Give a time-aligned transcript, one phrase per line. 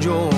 [0.00, 0.37] and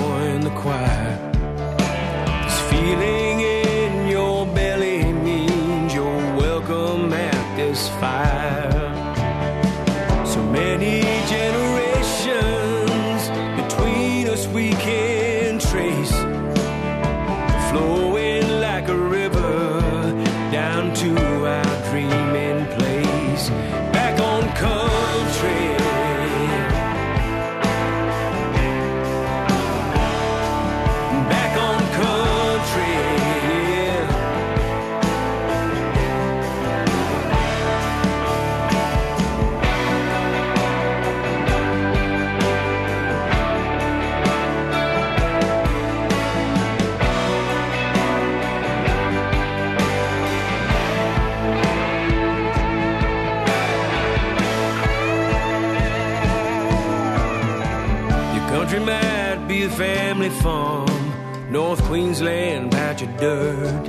[61.51, 63.85] North Queensland patch of dirt.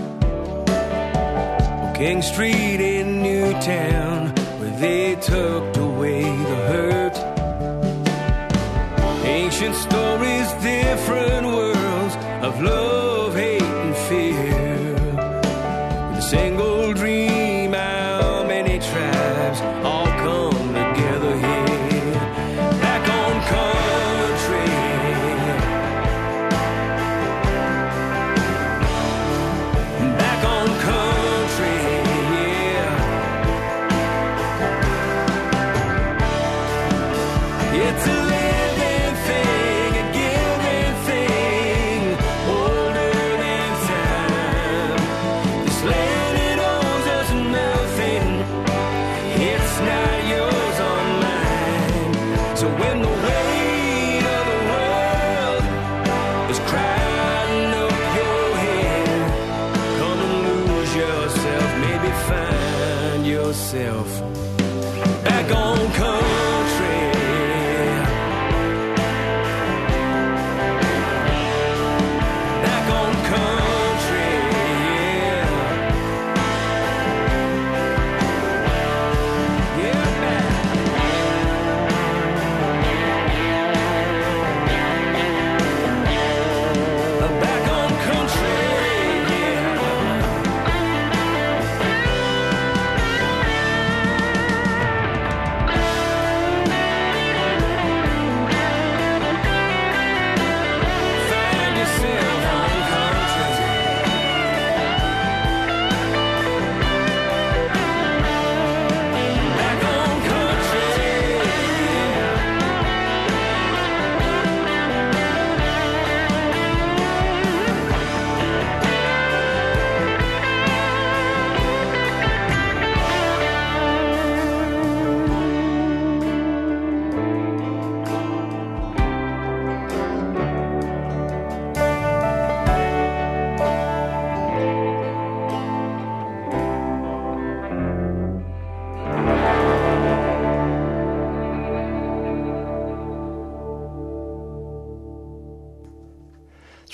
[1.80, 7.16] Or King Street in Newtown, where they tucked away the hurt.
[9.24, 12.91] Ancient stories, different worlds of love,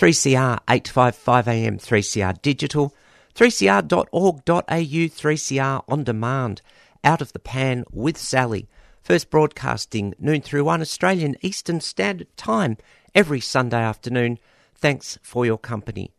[0.09, 2.95] 3CR 855am 3CR digital,
[3.35, 6.63] 3cr.org.au 3CR on demand,
[7.05, 8.67] out of the pan with Sally.
[9.03, 12.79] First broadcasting noon through 1 Australian Eastern Standard Time
[13.15, 14.39] every Sunday afternoon.
[14.75, 16.15] Thanks for your company.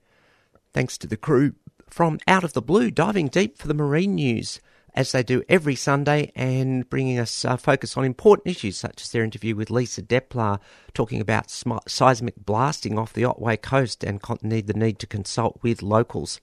[0.72, 1.56] Thanks to the crew
[1.90, 4.60] from Out of the Blue, diving deep for the marine news
[5.00, 9.10] as they do every Sunday and bringing us uh, focus on important issues such as
[9.10, 10.60] their interview with Lisa Deplar
[10.94, 15.08] talking about sm- seismic blasting off the Otway coast and con- need the need to
[15.08, 16.42] consult with locals.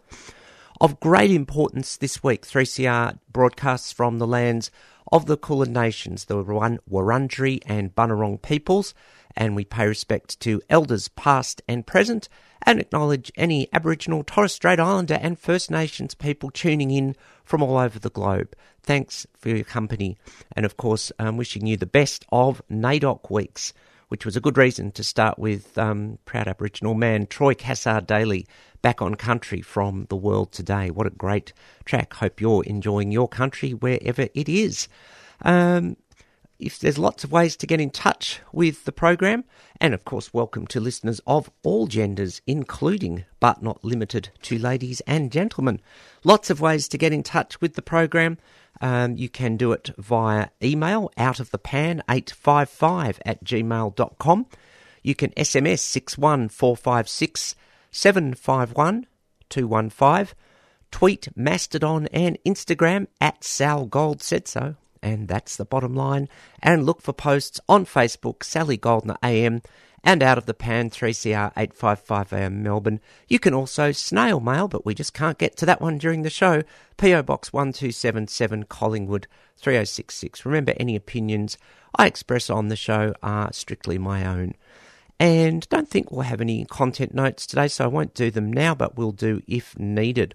[0.80, 4.70] Of great importance this week, 3CR broadcasts from the lands
[5.12, 8.94] of the Kulin Nations, the Wurun- Wurundjeri and Bunurong peoples,
[9.36, 12.28] and we pay respect to elders past and present
[12.62, 17.76] and acknowledge any Aboriginal, Torres Strait Islander and First Nations people tuning in from all
[17.76, 18.56] over the globe.
[18.82, 20.16] Thanks for your company,
[20.54, 23.72] and of course, um, wishing you the best of NAIDOC weeks,
[24.08, 28.46] which was a good reason to start with um, proud Aboriginal man Troy Cassar-Daley
[28.82, 30.90] back on country from the world today.
[30.90, 31.52] What a great
[31.84, 32.14] track!
[32.14, 34.88] Hope you're enjoying your country wherever it is.
[35.42, 35.96] Um,
[36.58, 39.44] if there's lots of ways to get in touch with the program,
[39.80, 45.00] and of course, welcome to listeners of all genders, including but not limited to ladies
[45.02, 45.80] and gentlemen.
[46.24, 48.38] Lots of ways to get in touch with the program.
[48.80, 54.46] Um, you can do it via email out of the pan 855 at gmail.com.
[55.02, 57.54] You can SMS 61456
[57.90, 59.06] 751
[59.48, 60.34] 215.
[60.90, 66.28] Tweet, Mastodon, and Instagram at Sal Gold said so and that's the bottom line.
[66.62, 69.62] And look for posts on Facebook, Sally Goldner AM,
[70.02, 73.00] and out of the pan 3CR 855 AM Melbourne.
[73.26, 76.30] You can also snail mail, but we just can't get to that one during the
[76.30, 76.62] show.
[76.96, 79.26] PO Box 1277 Collingwood
[79.56, 80.46] 3066.
[80.46, 81.58] Remember, any opinions
[81.96, 84.54] I express on the show are strictly my own.
[85.18, 88.74] And don't think we'll have any content notes today, so I won't do them now,
[88.74, 90.34] but we'll do if needed.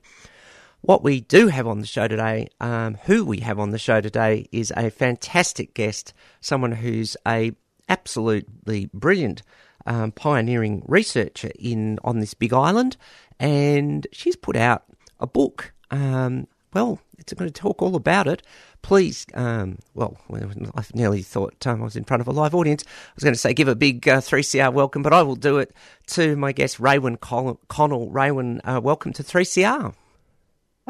[0.81, 4.01] What we do have on the show today, um, who we have on the show
[4.01, 7.51] today, is a fantastic guest, someone who's a
[7.87, 9.43] absolutely brilliant
[9.85, 12.97] um, pioneering researcher in on this big island,
[13.39, 14.85] and she's put out
[15.19, 15.71] a book.
[15.91, 18.41] Um, well, it's going to talk all about it.
[18.81, 22.83] Please, um, well, I nearly thought um, I was in front of a live audience.
[22.87, 25.59] I was going to say give a big uh, 3CR welcome, but I will do
[25.59, 25.75] it
[26.07, 28.09] to my guest, Raewyn Con- Connell.
[28.09, 29.93] Raewyn, uh, welcome to 3CR.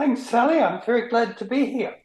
[0.01, 0.59] Thanks, Sally.
[0.59, 1.95] I'm very glad to be here.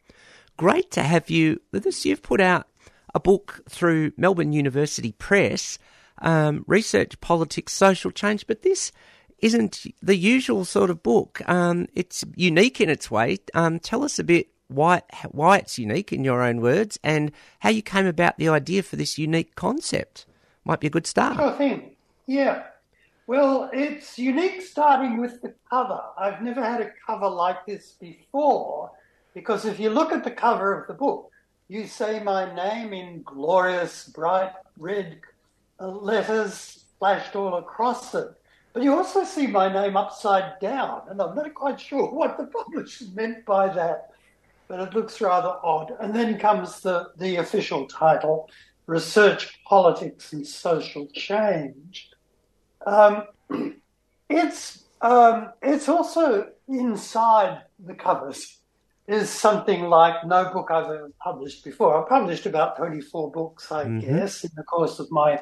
[0.55, 2.05] Great to have you with us.
[2.05, 2.67] You've put out
[3.15, 5.79] a book through Melbourne University Press,
[6.19, 8.91] um, Research, Politics, Social Change, but this
[9.39, 11.41] isn't the usual sort of book.
[11.49, 13.39] Um, it's unique in its way.
[13.55, 15.01] Um, tell us a bit why
[15.31, 18.95] why it's unique in your own words and how you came about the idea for
[18.95, 20.27] this unique concept.
[20.65, 21.37] Might be a good start.
[21.37, 21.95] Sure thing.
[22.27, 22.61] Yeah.
[23.27, 25.99] Well, it's unique starting with the cover.
[26.17, 28.91] I've never had a cover like this before
[29.33, 31.29] because if you look at the cover of the book,
[31.67, 35.19] you say my name in glorious, bright red
[35.77, 38.29] uh, letters splashed all across it.
[38.71, 42.45] But you also see my name upside down, and I'm not quite sure what the
[42.47, 44.11] publisher meant by that,
[44.69, 45.91] but it looks rather odd.
[45.99, 48.49] And then comes the, the official title
[48.85, 52.09] Research, Politics, and Social Change.
[52.87, 53.23] Um,
[54.29, 58.59] it's um, it's also inside the covers
[59.07, 62.01] is something like no book I've ever published before.
[62.01, 64.01] I've published about 24 books, I Mhm.
[64.01, 65.41] guess, in the course of my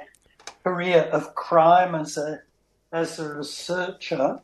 [0.64, 2.42] career of crime as a
[2.92, 4.40] as a researcher.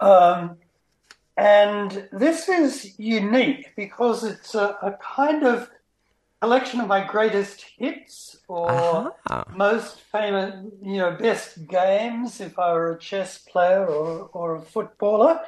[0.00, 0.58] Um,
[1.36, 5.70] and this is unique because it's a, a kind of
[6.40, 9.44] collection of my greatest hits or Aha.
[9.54, 14.60] most famous, you know, best games if I were a chess player or, or a
[14.60, 15.40] footballer.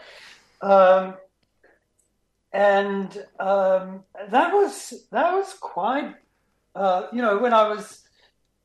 [0.61, 1.15] Um,
[2.53, 6.15] and um, that was that was quite,
[6.75, 8.03] uh, you know, when I was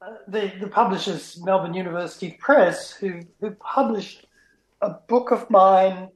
[0.01, 4.25] uh, the the publishers Melbourne University Press who who published
[4.81, 6.09] a book of mine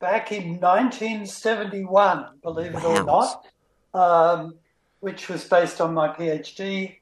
[0.00, 3.44] back in 1971, believe it or not,
[3.92, 4.54] um,
[5.00, 6.96] which was based on my PhD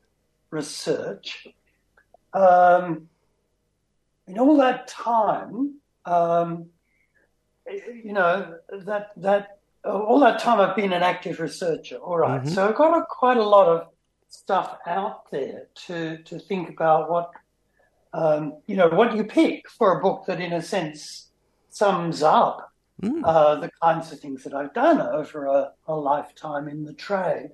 [0.50, 1.46] research.
[2.32, 3.08] Um,
[4.26, 5.74] in all that time,
[6.04, 6.66] um,
[8.04, 11.96] you know that that all that time I've been an active researcher.
[11.96, 12.48] All right, Mhm.
[12.54, 13.88] so I've got a, quite a lot of
[14.28, 17.30] stuff out there to to think about what
[18.12, 21.30] um, you know what you pick for a book that, in a sense,
[21.70, 22.64] sums up
[23.00, 23.22] Mm.
[23.24, 27.52] uh, the kinds of things that I've done over a, a lifetime in the trade.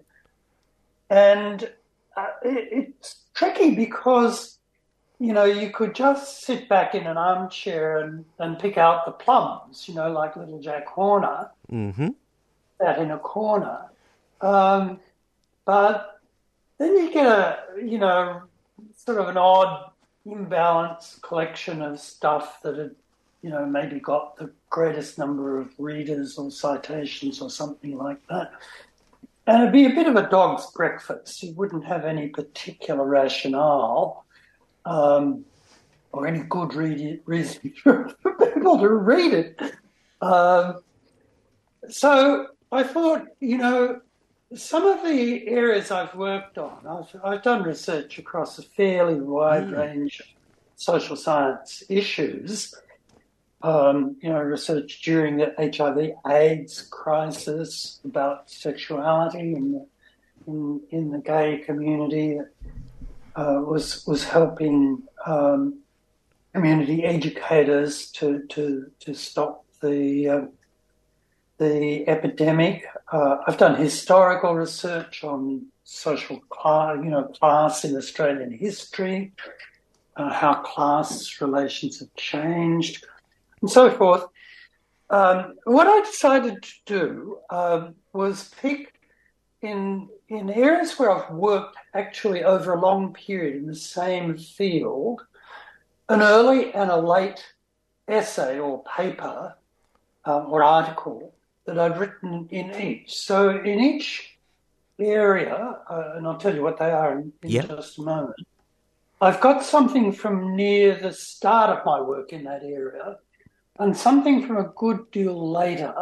[1.10, 1.70] And
[2.16, 4.58] uh, it, it's tricky because
[5.20, 9.12] you know, you could just sit back in an armchair and, and pick out the
[9.12, 12.08] plums, you know, like little Jack Horner, Mm-hmm.
[12.80, 13.86] sat in a corner.
[14.40, 14.98] Um,
[15.64, 16.20] but
[16.78, 18.42] then you get a, you know,
[18.96, 19.92] sort of an odd,
[20.26, 22.94] imbalanced collection of stuff that had,
[23.40, 28.52] you know, maybe got the greatest number of readers or citations or something like that.
[29.46, 31.42] And it'd be a bit of a dog's breakfast.
[31.42, 34.24] You wouldn't have any particular rationale
[34.84, 35.44] um,
[36.12, 38.14] or any good reason for
[38.52, 39.60] people to read it.
[40.22, 40.80] Um,
[41.88, 44.00] so I thought, you know,
[44.54, 49.70] some of the areas I've worked on, I've, I've done research across a fairly wide
[49.70, 50.26] range of
[50.76, 52.74] social science issues.
[53.64, 59.86] Um, you know, research during the HIV/AIDS crisis about sexuality in the
[60.46, 62.38] in, in the gay community
[63.36, 65.78] uh, was was helping um,
[66.52, 70.40] community educators to to to stop the uh,
[71.58, 72.84] the epidemic.
[73.10, 79.32] Uh, I've done historical research on social class, you know, class in Australian history,
[80.16, 83.04] uh, how class relations have changed,
[83.64, 84.26] and so forth.
[85.08, 88.92] Um, what I decided to do um, was pick
[89.62, 95.22] in in areas where I've worked actually over a long period in the same field,
[96.10, 97.42] an early and a late
[98.06, 99.54] essay or paper
[100.26, 101.34] um, or article
[101.66, 103.14] that I'd written in each.
[103.14, 104.36] So in each
[104.98, 107.68] area, uh, and I'll tell you what they are in, in Yep.
[107.68, 108.36] just a moment.
[109.20, 113.16] I've got something from near the start of my work in that area,
[113.78, 115.94] and something from a good deal later,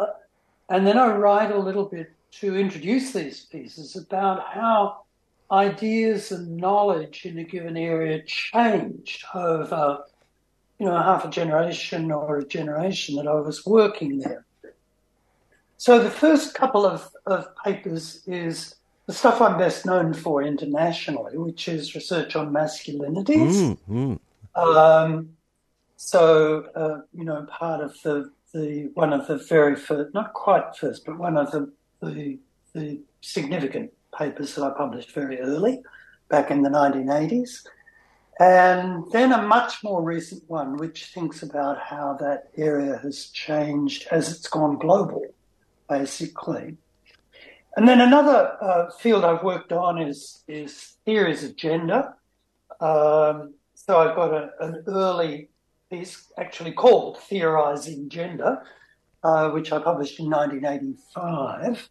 [0.69, 5.03] and then I write a little bit to introduce these pieces about how
[5.51, 10.03] ideas and knowledge in a given area changed over,
[10.79, 14.45] you know, half a generation or a generation that I was working there.
[15.77, 18.75] So the first couple of, of papers is
[19.05, 23.77] the stuff I'm best known for internationally, which is research on masculinities.
[23.87, 24.19] Mm,
[24.55, 24.55] mm.
[24.55, 25.29] Um,
[26.05, 30.75] so, uh, you know, part of the, the one of the very first, not quite
[30.75, 32.37] first, but one of the, the,
[32.73, 35.81] the significant papers that I published very early,
[36.27, 37.65] back in the 1980s.
[38.37, 44.05] And then a much more recent one, which thinks about how that area has changed
[44.11, 45.25] as it's gone global,
[45.87, 46.75] basically.
[47.77, 52.13] And then another uh, field I've worked on is, is theories of gender.
[52.81, 55.47] Um, so I've got a, an early
[55.93, 58.63] piece actually called Theorizing Gender,
[59.23, 61.89] uh, which I published in 1985.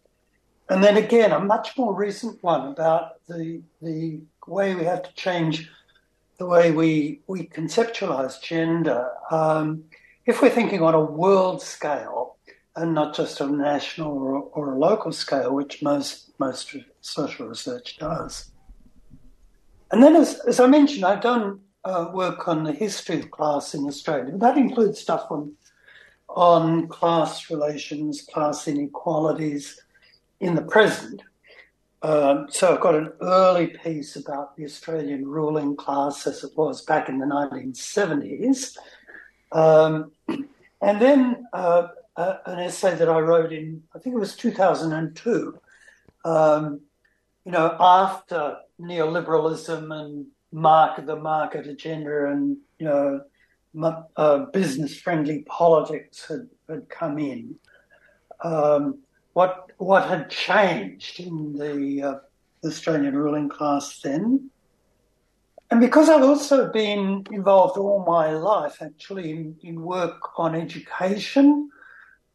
[0.69, 5.13] And then again, a much more recent one about the, the way we have to
[5.15, 5.69] change
[6.37, 9.11] the way we, we conceptualize gender.
[9.31, 9.83] Um,
[10.25, 12.37] if we're thinking on a world scale
[12.75, 17.97] and not just a national or, or a local scale, which most, most social research
[17.97, 18.51] does.
[19.91, 23.73] And then, as, as I mentioned, I've done uh, work on the history of class
[23.73, 24.37] in Australia.
[24.37, 25.53] That includes stuff on
[26.29, 29.79] on class relations, class inequalities
[30.39, 31.21] in the present.
[32.01, 36.81] Um, so I've got an early piece about the Australian ruling class as it was
[36.81, 38.77] back in the 1970s.
[39.51, 41.87] Um, and then uh,
[42.17, 45.57] uh, an essay that I wrote in, I think it was 2002,
[46.25, 46.81] um,
[47.45, 53.21] you know, after neoliberalism and market the market agenda and, you know,
[54.17, 57.55] uh, business friendly politics had, had come in.
[58.43, 58.99] Um,
[59.33, 64.49] what what had changed in the uh, Australian ruling class then?
[65.71, 71.71] And because I've also been involved all my life, actually, in, in work on education,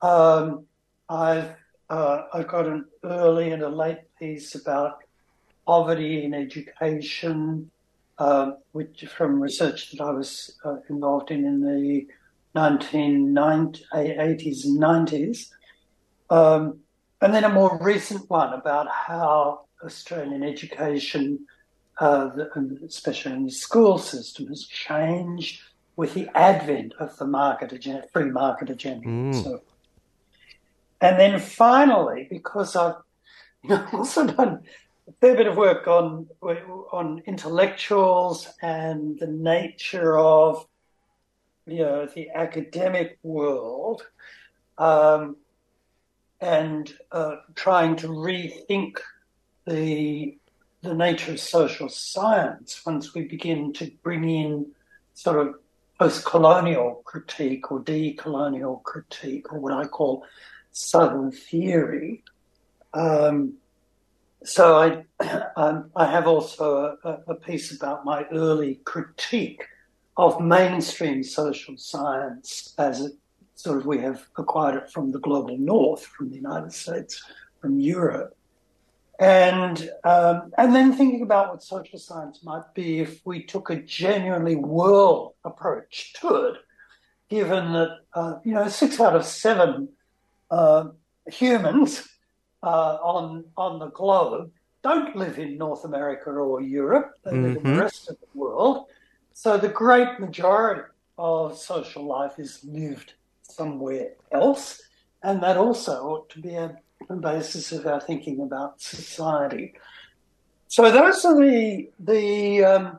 [0.03, 0.65] um,
[1.09, 1.55] I've
[1.89, 4.99] uh, I got an early and a late piece about
[5.67, 7.71] poverty in education,
[8.19, 12.07] uh, which from research that I was uh, involved in in the
[12.55, 15.51] 1980s and 90s.
[16.31, 16.81] Um,
[17.21, 21.47] and then a more recent one about how Australian education,
[21.99, 25.63] uh, the, and especially in the school system, has changed
[25.97, 29.07] with the advent of the market agenda, free market agenda.
[29.07, 29.43] and Mm.
[29.43, 29.63] So,
[31.01, 32.97] and then finally, because I've
[33.63, 34.63] you know, also done
[35.09, 36.29] a fair bit of work on
[36.93, 40.67] on intellectuals and the nature of
[41.67, 44.03] you know the academic world.
[44.77, 45.37] Um,
[46.41, 48.99] and uh, trying to rethink
[49.67, 50.37] the
[50.83, 54.67] the nature of social science once we begin to bring in
[55.15, 55.57] sort of
[55.99, 60.25] post-colonial critique or decolonial critique, or what I call
[60.71, 62.23] Southern theory.
[62.95, 63.55] Um,
[64.49, 64.77] so
[65.21, 69.63] I, um, I have also a, a piece about my early critique
[70.17, 73.13] of mainstream social science as it
[73.55, 77.23] sort of we have acquired it from the global north, from the United States,
[77.61, 78.37] from Europe.
[79.21, 83.83] And um, and then thinking about what social science might be if we took a
[83.83, 86.55] genuinely world approach to it,
[87.29, 89.89] given that uh, you know six out of seven
[90.53, 90.85] uh,
[91.27, 92.09] humans
[92.63, 94.51] uh, on on the globe
[94.83, 98.87] don't live in North America or Europe; they live in the rest of the world.
[99.33, 100.83] So the great majority
[101.17, 104.81] of social life is lived somewhere else,
[105.23, 106.77] and that also ought to be a,
[107.09, 109.75] a basis of our thinking about society.
[110.69, 112.99] So those are the the um,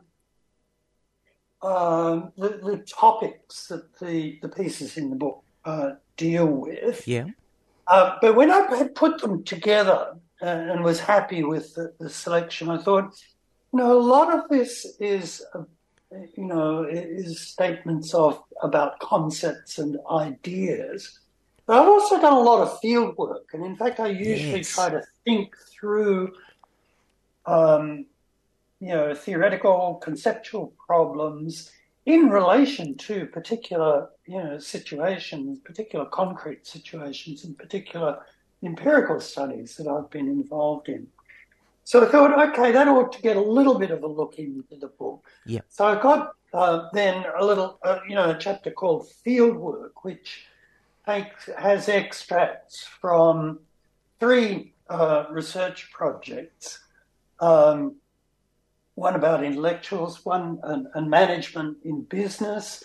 [1.61, 7.07] um, the, the topics that the the pieces in the book uh, deal with.
[7.07, 7.27] Yeah.
[7.89, 12.09] Uh, but when I had put them together uh, and was happy with the, the
[12.09, 13.15] selection, I thought,
[13.73, 15.63] you know, a lot of this is, uh,
[16.37, 21.19] you know, is statements of about concepts and ideas.
[21.65, 24.73] But I've also done a lot of field work, and in fact, I usually Yes.
[24.73, 26.33] try to think through,
[27.45, 28.05] um,
[28.79, 31.71] you know, theoretical, conceptual problems
[32.09, 38.25] in relation to particular, you know, situations, particular concrete situations, and particular
[38.63, 41.05] empirical studies that I've been involved in.
[41.83, 44.75] So I thought, okay, that ought to get a little bit of a look into
[44.75, 45.23] the book.
[45.45, 45.61] Yeah.
[45.69, 50.45] So I got uh, then a little, uh, you know, a chapter called Fieldwork, which
[51.05, 53.59] takes, has extracts from
[54.19, 56.79] three uh, research projects.
[57.39, 57.97] Um,
[58.99, 62.83] one about intellectuals, one and, and management in business,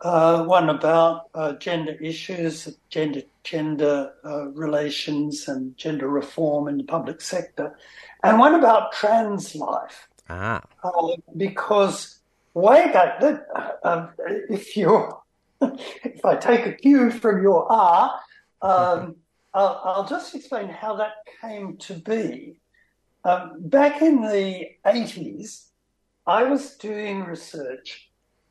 [0.00, 6.84] uh, one about uh, gender issues, gender gender uh, relations, and gender reform in the
[6.84, 7.76] public sector,
[8.22, 10.08] and one about trans life.
[10.28, 10.62] Ah.
[10.84, 12.18] Uh, because
[12.54, 13.40] way back then,
[13.82, 14.08] uh,
[14.48, 15.12] if you
[15.60, 18.20] if I take a cue from your R,
[18.62, 19.16] um,
[19.54, 22.60] I'll, I'll just explain how that came to be.
[23.26, 25.70] Um, back in the 80s,
[26.28, 28.08] I was doing research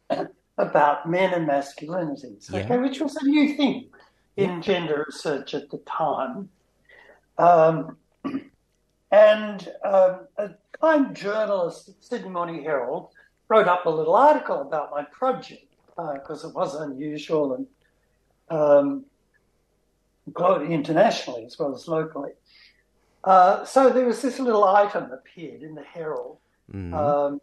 [0.58, 2.60] about men and masculinities, Yeah.
[2.60, 3.88] okay, which was a new thing
[4.36, 6.50] in gender research at the time.
[7.38, 7.96] Um,
[9.12, 10.50] and um, a
[10.82, 13.12] kind journalist at Sydney Morning Herald
[13.48, 17.68] wrote up a little article about my project because it was unusual and
[18.50, 19.06] um,
[20.70, 22.32] internationally as well as locally.
[23.26, 26.38] Uh, so there was this little item appeared in the Herald
[26.72, 26.94] Mhm.
[26.94, 27.42] um,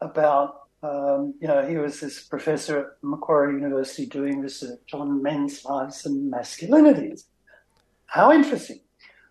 [0.00, 5.64] about, um, you know, he was this professor at Macquarie University doing research on men's
[5.64, 7.24] lives and masculinities.
[8.06, 8.80] How interesting.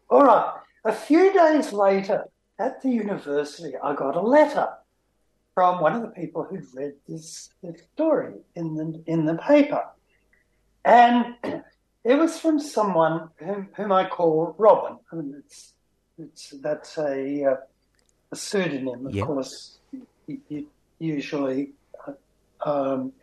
[0.09, 0.53] All right.
[0.83, 2.25] A few days later
[2.59, 4.67] at the university, I got a letter
[5.53, 9.83] from one of the people who'd read this, this story in the, in the paper.
[10.83, 11.35] And
[12.03, 14.97] it was from someone whom, whom I call Robin.
[15.11, 15.73] I mean, it's,
[16.17, 17.55] it's, that's a, uh,
[18.31, 19.25] a pseudonym, of Yeah.
[19.25, 19.77] course.
[20.27, 20.67] You, you
[20.99, 21.71] usually
[22.07, 23.13] uh, um,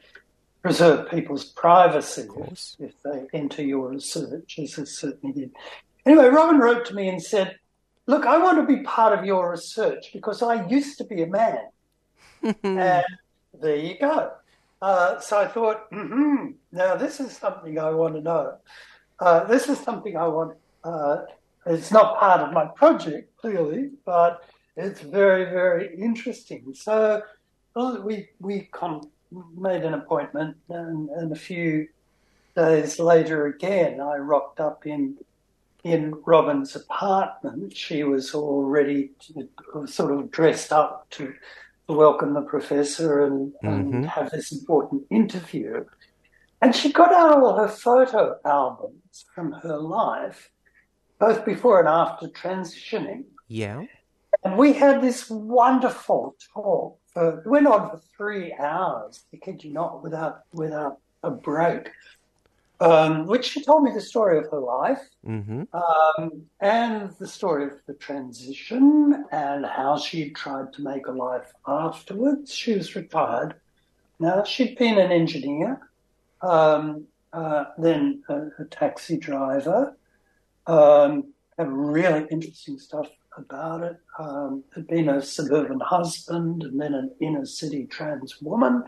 [0.62, 5.50] preserve people's privacy if, if they enter your research, as it certainly did.
[6.04, 7.56] Anyway, Robin wrote to me and said,
[8.06, 11.26] Look, I want to be part of your research because I used to be a
[11.26, 11.58] man.
[12.64, 13.04] and
[13.60, 14.32] there you go.
[14.80, 18.58] Uh, so I thought, hmm now this is something I want to know.
[19.18, 20.56] Uh, this is something I want.
[20.84, 21.22] Uh,
[21.66, 24.44] it's not part of my project, clearly, but
[24.76, 26.72] it's very, very interesting.
[26.74, 27.22] So
[27.74, 29.10] we we con-
[29.56, 31.88] made an appointment, and, and a few
[32.56, 35.16] days later, again, I rocked up in
[35.84, 37.76] in Robin's apartment.
[37.76, 39.10] She was already
[39.86, 41.34] sort of dressed up to
[41.88, 44.06] welcome the professor and, and Mhm.
[44.06, 45.84] have this important interview.
[46.60, 50.50] And she got out all her photo albums from her life,
[51.18, 53.24] both before and after transitioning.
[53.46, 53.84] Yeah.
[54.44, 56.98] And we had this wonderful talk.
[57.06, 61.90] For, it went on for three hours, I kid you not, without without a break.
[62.80, 65.62] Um, which she told me the story of her life Mm-hmm.
[65.72, 71.52] um, and the story of the transition and how she tried to make a life
[71.66, 72.54] afterwards.
[72.54, 73.54] She was retired.
[74.20, 75.80] Now she'd been an engineer,
[76.40, 79.96] um, uh, then a, a taxi driver.
[80.68, 83.96] Um, had really interesting stuff about it.
[84.20, 88.84] Um, had been a suburban husband and then an inner city trans woman.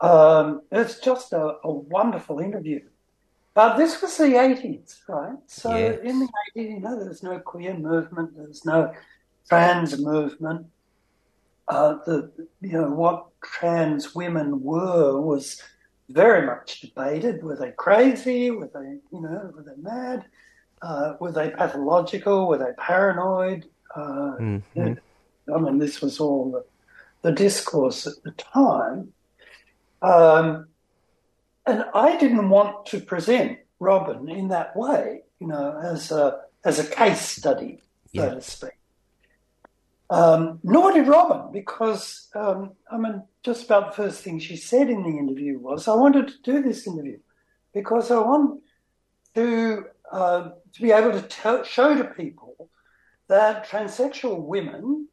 [0.00, 2.80] Um, it's just a, a wonderful interview.
[3.54, 5.38] But this was the 80s, right?
[5.46, 6.00] So Yes.
[6.02, 8.92] in the 80s, you know, there's no queer movement, there's no
[9.48, 10.66] trans movement.
[11.66, 15.58] Uh, the you know what trans women were was
[16.10, 17.42] very much debated.
[17.42, 18.50] Were they crazy?
[18.50, 20.26] Were they you know were they mad?
[20.82, 22.48] Uh, were they pathological?
[22.48, 23.64] Were they paranoid?
[23.96, 24.36] Uh,
[24.76, 24.98] Mhm.
[25.54, 26.64] I mean, this was all the,
[27.22, 29.12] the discourse at the time.
[30.02, 30.68] Um,
[31.66, 36.78] and I didn't want to present Robin in that way, you know, as a as
[36.78, 37.80] a case study,
[38.14, 38.34] so Yeah.
[38.34, 38.70] to speak.
[40.10, 44.88] Um, nor did Robin, because um, I mean, just about the first thing she said
[44.90, 47.18] in the interview was, "I wanted to do this interview
[47.72, 48.62] because I want
[49.34, 52.68] to uh, to be able to tell, show to people
[53.28, 55.08] that transsexual women,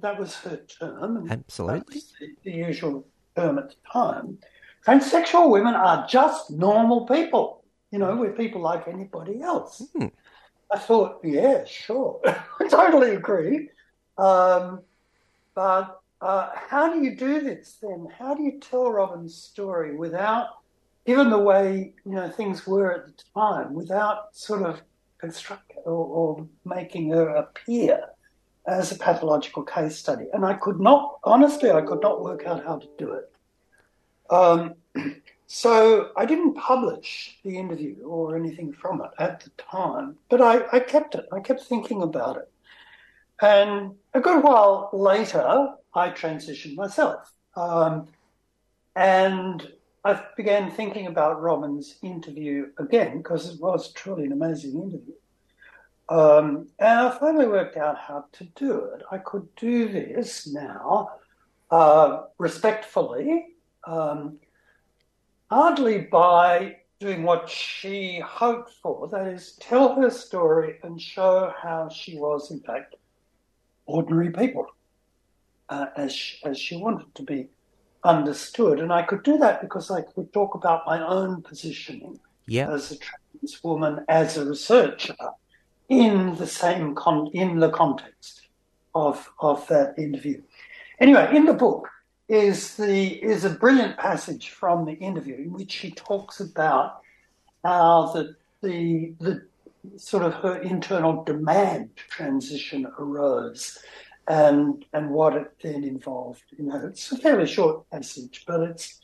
[0.00, 1.28] that was her term.
[1.30, 3.06] Absolutely, the, the usual
[3.36, 4.38] term at the time,
[4.88, 7.62] transsexual women are just normal people.
[7.90, 9.82] You know, we're people like anybody else.
[9.96, 10.06] Hmm.
[10.72, 13.70] I thought, yeah, sure, I totally agree.
[14.16, 14.80] Um,
[15.54, 18.08] but uh, how do you do this then?
[18.18, 20.48] How do you tell Robin's story without,
[21.06, 24.82] given the way you know things were at the time, without sort of
[25.18, 28.00] construct or, or making her appear
[28.66, 30.26] as a pathological case study?
[30.34, 33.32] And I could not, honestly, I could not work out how to do it.
[34.30, 34.74] Um,
[35.46, 40.64] so I didn't publish the interview or anything from it at the time, but I,
[40.72, 41.26] I kept it.
[41.32, 42.50] I kept thinking about it.
[43.40, 47.32] And a good while later, I transitioned myself.
[47.56, 48.08] Um,
[48.96, 49.72] and
[50.04, 55.14] I began thinking about Robin's interview again because it was truly an amazing interview.
[56.08, 59.02] Um, and I finally worked out how to do it.
[59.10, 61.10] I could do this now
[61.70, 63.48] uh, respectfully,
[63.86, 64.38] um,
[65.50, 71.88] hardly by doing what she hoped for that is, tell her story and show how
[71.88, 72.96] she was, in fact,
[73.86, 74.66] ordinary people
[75.68, 77.48] uh, as, she, as she wanted to be
[78.04, 78.80] understood.
[78.80, 82.70] And I could do that because I could talk about my own positioning Yeah.
[82.70, 85.14] as a trans woman, as a researcher,
[85.88, 88.42] in the same con- in the context
[88.94, 90.42] of of that interview.
[91.00, 91.88] Anyway, in the book
[92.28, 97.00] is the is a brilliant passage from the interview in which she talks about
[97.64, 99.42] how the the the
[99.96, 103.78] sort of her internal demand transition arose
[104.28, 106.42] and and what it then involved.
[106.56, 109.00] You know, it's a fairly short passage, but it's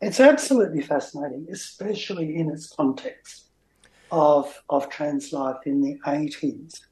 [0.00, 3.44] it's absolutely fascinating, especially in its context
[4.10, 6.86] of of trans life in the eighties.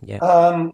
[0.00, 0.18] Yeah.
[0.18, 0.72] Um,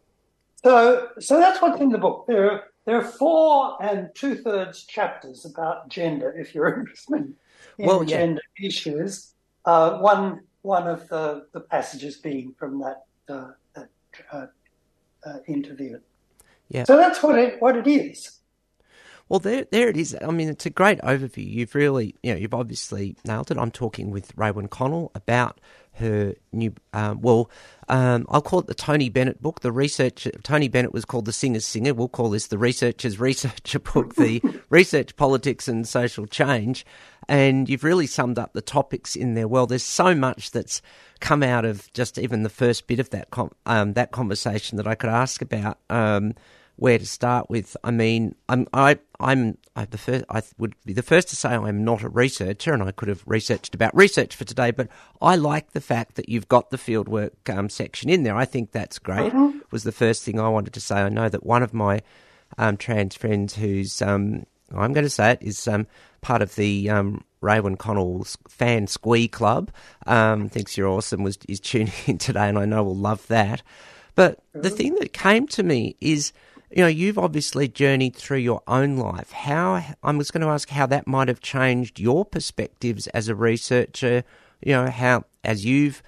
[0.63, 2.27] so so that's what's in the book.
[2.27, 7.35] There are there are four and two thirds chapters about gender, if you're interested in
[7.77, 8.17] Well, yeah.
[8.17, 9.35] gender issues.
[9.67, 13.91] Uh, one one of the, the passages being from that uh, that
[14.33, 14.47] uh,
[15.27, 16.01] uh, interview.
[16.71, 16.85] Yeah.
[16.85, 18.38] So that's what it what it is.
[19.29, 20.17] Well, there, there it is.
[20.23, 21.49] I mean, it's a great overview.
[21.51, 23.59] You've really, you know, you've obviously nailed it.
[23.59, 25.61] I'm talking with Raewyn Connell about
[25.95, 27.51] her new, um, well,
[27.89, 29.61] um, I'll call it the Tony Bennett book.
[29.61, 31.93] The research, Tony Bennett was called the Singer's Singer.
[31.93, 36.87] We'll call this the Researcher's Researcher book, the Research, Politics and Social Change.
[37.29, 39.67] And you've really summed up the topics in there well.
[39.67, 40.81] There's so much that's
[41.21, 44.87] come out of just even the first bit of that com- um, that conversation that
[44.87, 45.79] I could ask about.
[46.79, 47.77] Where to start with.
[47.83, 51.51] I mean, I'm I I'm I the first I would be the first to say
[51.51, 54.71] I'm not a researcher, and I could have researched about research for today.
[54.71, 54.89] But
[55.21, 58.37] I like the fact that you've got the fieldwork um, section in there.
[58.37, 59.33] I think that's great.
[59.73, 60.97] Was the first thing I wanted to say.
[60.97, 62.01] I know that one of my
[62.57, 65.87] um, trans friends, who's um, I'm going to say it, is um,
[66.21, 69.71] part of the um, Raewyn Connell's fan squee club.
[70.07, 71.23] Um, thinks you're awesome.
[71.23, 73.63] Was is tuning in today, and I know will love that.
[74.15, 76.33] But the thing that came to me is,
[76.71, 79.33] you know, you've obviously journeyed through your own life.
[79.33, 83.35] How I was going to ask how that might have changed your perspectives as a
[83.35, 84.25] researcher.
[84.61, 86.03] You know, how as you've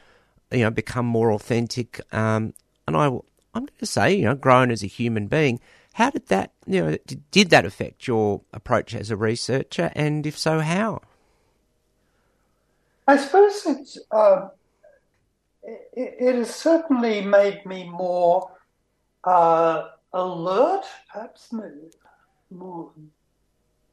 [0.51, 2.55] you know become more authentic, um,
[2.87, 3.23] and I I'm
[3.55, 5.61] going to say you know grown as a human being.
[5.95, 6.99] How did that you know
[7.31, 11.01] did, that affect your approach as a researcher, and if so, how?
[13.07, 14.49] I suppose it's uh,
[15.63, 18.51] it, it has certainly made me more
[19.25, 21.73] uh, alert, perhaps more,
[22.51, 22.91] more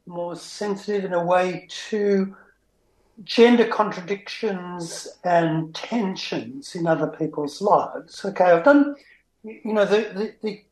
[0.06, 2.34] more sensitive in a way to
[3.24, 8.24] gender contradictions and tensions in other people's lives.
[8.24, 8.96] Okay, I've done
[9.44, 10.64] you know the the, the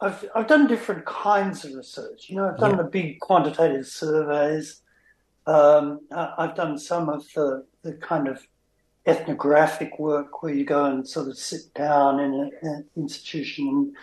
[0.00, 2.28] I've I've done different kinds of research.
[2.28, 2.76] You know, I've done Yeah.
[2.82, 4.82] the big quantitative surveys.
[5.46, 8.46] Um, I've done some of the, the kind of
[9.06, 13.96] ethnographic work where you go and sort of sit down in a- an institution and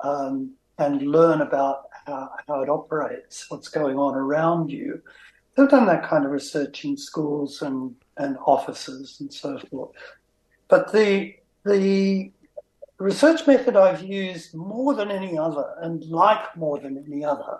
[0.00, 5.02] um, and learn about how, how it operates, what's going on around you.
[5.56, 9.90] I've done that kind of research in schools and, and offices and so forth.
[10.68, 12.30] But the the
[12.98, 17.58] research method I've used more than any other and like more than any other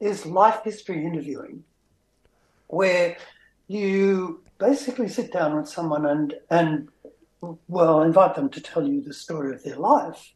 [0.00, 1.64] is life history interviewing,
[2.68, 3.16] where
[3.66, 6.88] you basically sit down with someone and and
[7.68, 10.33] well invite them to tell you the story of their life,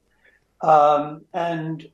[0.62, 1.88] um, and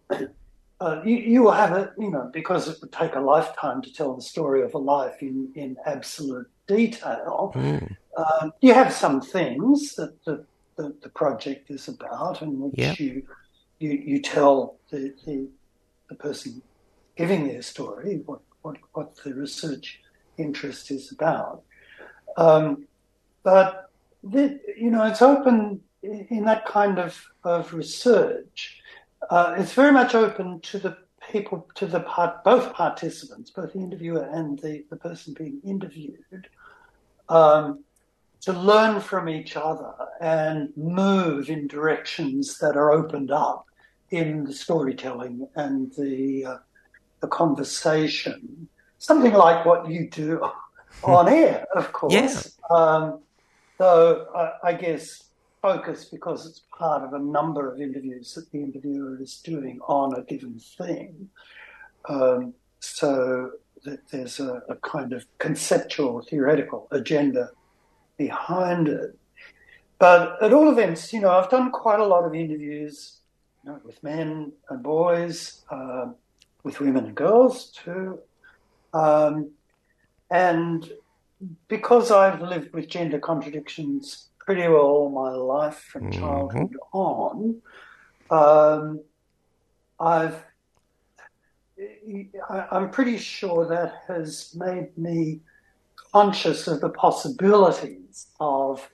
[0.81, 3.92] uh, you, you will have it, you know, because it would take a lifetime to
[3.92, 7.53] tell the story of a life in in absolute detail.
[7.55, 7.96] Mm.
[8.16, 10.44] Um, you have some things that the,
[10.77, 12.94] the, the project is about, and which Yeah.
[12.98, 13.22] you,
[13.79, 15.48] you you tell the, the
[16.09, 16.62] the person
[17.16, 20.00] giving their story what what, what the research
[20.38, 21.62] interest is about.
[22.37, 22.87] Um,
[23.42, 23.90] but
[24.22, 28.81] the, you know, it's open in that kind of of research.
[29.31, 30.97] Uh, it's very much open to the
[31.31, 36.49] people, to the part, both participants, both the interviewer and the, the person being interviewed,
[37.29, 37.83] um,
[38.43, 43.67] to learn from each other and move in directions that are opened up
[44.11, 46.59] in the storytelling and the uh,
[47.21, 48.69] the conversation.
[48.99, 50.47] Something like what you do
[51.03, 52.12] on air, of course.
[52.12, 52.43] Yeah.
[52.71, 53.21] Um,
[53.79, 55.25] though I, I guess
[55.64, 60.12] focus because it's part of a number of interviews that the interviewer is doing on
[60.14, 61.31] a given thing.
[62.07, 63.53] Um, so
[63.87, 67.48] that there's a, a kind of conceptual, theoretical agenda
[68.18, 69.18] behind it.
[69.98, 73.20] But at all events, you know, I've done quite a lot of interviews
[73.64, 76.14] you know, with men and boys, um,
[76.62, 78.18] with women and girls too.
[78.92, 79.53] Um,
[80.31, 80.92] and
[81.68, 86.12] because I've lived with gender contradictions pretty well all my life from Mhm.
[86.12, 87.62] childhood on,
[88.30, 89.00] um,
[89.98, 90.44] I've
[92.48, 95.40] I- I'm pretty sure that has made me
[96.12, 98.88] conscious of the possibilities of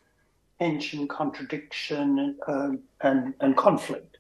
[0.59, 4.17] tension, contradiction, um, and and conflict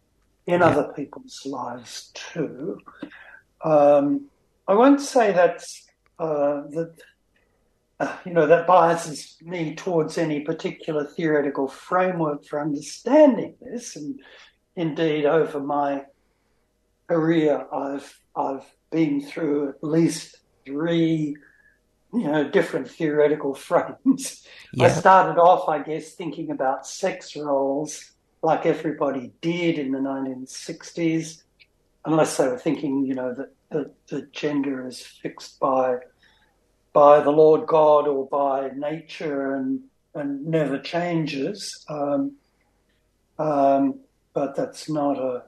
[0.46, 0.66] in Yeah.
[0.68, 2.78] other people's lives too.
[3.64, 4.30] Um,
[4.68, 5.86] I won't say that's
[6.18, 6.94] uh, that
[8.00, 14.18] Uh, you know that biases me towards any particular theoretical framework for understanding this, and
[14.74, 16.02] indeed over my
[17.10, 21.36] career, I've I've been through at least three,
[22.14, 24.46] you know, different theoretical frames.
[24.80, 31.42] I started off, I guess, thinking about sex roles, like everybody did in the 1960s,
[32.06, 33.34] unless they were thinking, you know,
[33.70, 35.98] that the gender is fixed by
[36.92, 39.80] by the Lord God or by nature and
[40.14, 41.84] and never changes.
[41.88, 42.32] Um,
[43.38, 44.00] um,
[44.32, 45.44] but that's not a,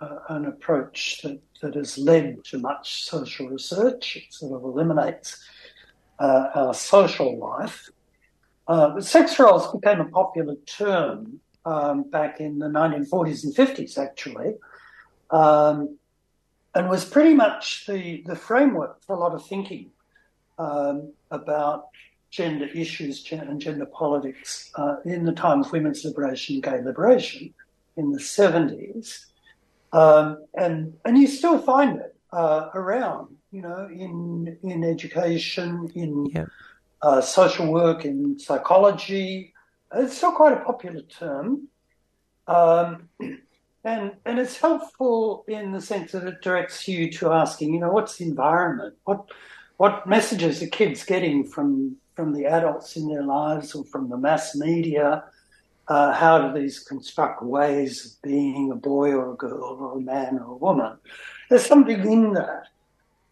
[0.00, 4.16] a an approach that, that has led to much social research.
[4.16, 5.42] It sort of eliminates
[6.18, 7.90] uh, our social life.
[8.68, 14.54] Uh, sex roles became a popular term um, back in the 1940s and 50s, actually,
[15.30, 15.98] um,
[16.74, 19.90] and was pretty much the, the framework for a lot of thinking
[20.60, 21.88] um, about
[22.30, 27.52] gender issues and gender politics uh, in the time of women's liberation, gay liberation
[27.96, 29.26] in the 70s.
[29.92, 36.26] Um, and and you still find it uh, around, you know, in in education, in
[36.26, 36.46] Yeah.
[37.02, 39.52] uh, social work, in psychology.
[39.92, 41.66] It's still quite a popular term,
[42.46, 43.08] um,
[43.82, 47.90] and and it's helpful in the sense that it directs you to asking, you know,
[47.90, 48.94] what's the environment?
[49.02, 49.20] What
[49.80, 54.16] what messages are kids getting from from the adults in their lives or from the
[54.18, 55.24] mass media?
[55.88, 60.00] Uh, how do these construct ways of being a boy or a girl or a
[60.02, 60.98] man or a woman?
[61.48, 62.64] There's something in that,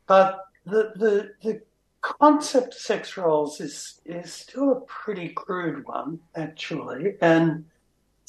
[0.07, 1.61] but the the the
[2.01, 7.67] concept of sex roles is is still a pretty crude one actually, and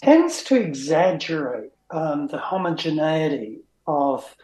[0.02, 4.36] tends to exaggerate um, the homogeneity of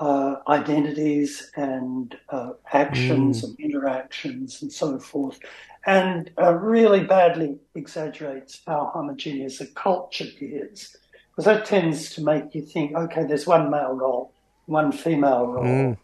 [0.00, 5.38] uh, identities and uh, actions and interactions and so forth,
[5.86, 10.96] and uh, really badly exaggerates how homogeneous a culture is.
[11.30, 14.32] Because that tends to make you think, okay, there's one male role,
[14.66, 15.64] one female role.
[15.64, 15.96] Mm.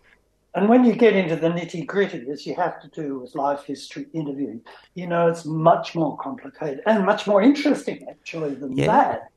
[0.56, 3.64] And when you get into the nitty gritty, as you have to do with life
[3.64, 4.60] history interviewing,
[4.94, 8.86] you know, it's much more complicated and much more interesting, actually, than Yeah.
[8.86, 9.28] that.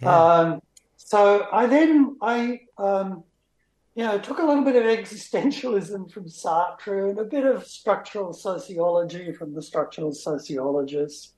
[0.00, 0.16] Yeah.
[0.16, 0.62] Um,
[0.96, 3.24] so I then I um,
[3.94, 8.32] you know, took a little bit of existentialism from Sartre and a bit of structural
[8.32, 11.34] sociology from the structural sociologists,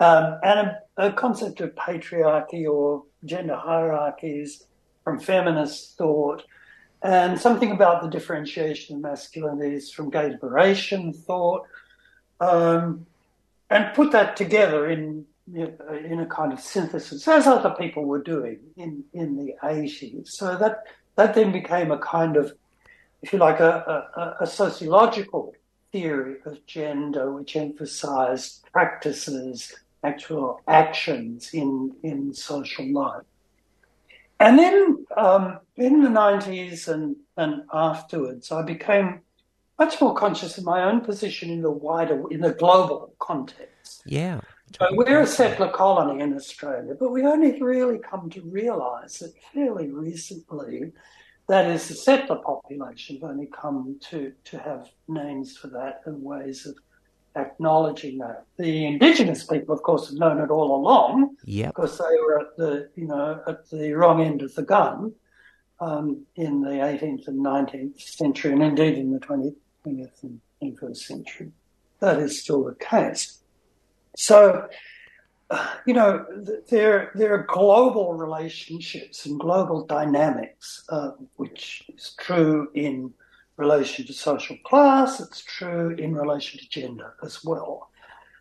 [0.00, 4.64] um, and a, a concept of patriarchy or gender hierarchies
[5.04, 6.42] from feminist thought,
[7.02, 11.62] and something about the differentiation of masculinities from gay liberation thought,
[12.40, 13.06] um,
[13.70, 18.58] and put that together in in a kind of synthesis, as other people were doing
[18.76, 20.28] in, in the 80s.
[20.28, 20.84] So that
[21.18, 22.52] that then became a kind of,
[23.22, 24.06] if you like, a,
[24.40, 25.52] a, a sociological
[25.90, 33.24] theory of gender, which emphasized practices, actual actions in, in social life.
[34.38, 39.20] And then um, in the 90s and, and afterwards, I became
[39.76, 44.02] much more conscious of my own position in the wider, in the global context.
[44.06, 44.40] Yeah.
[44.76, 49.32] So we're a settler colony in Australia, but we only really come to realise it
[49.52, 50.92] fairly recently.
[51.48, 56.22] That is, the settler population have only come to, to have names for that and
[56.22, 56.76] ways of
[57.34, 58.44] acknowledging that.
[58.58, 61.74] The indigenous people, of course, have known it all along Yep.
[61.74, 65.12] because they were at the you know at the wrong end of the gun
[65.80, 69.54] um, in the 18th and 19th century, and indeed in the 20th,
[69.86, 71.52] 20th and 21st century.
[72.00, 73.37] That is still the case.
[74.18, 74.68] So,
[75.86, 76.26] you know,
[76.68, 83.14] there there are global relationships and global dynamics, uh, which is true in
[83.56, 85.20] relation to social class.
[85.20, 87.90] It's true in relation to gender as well.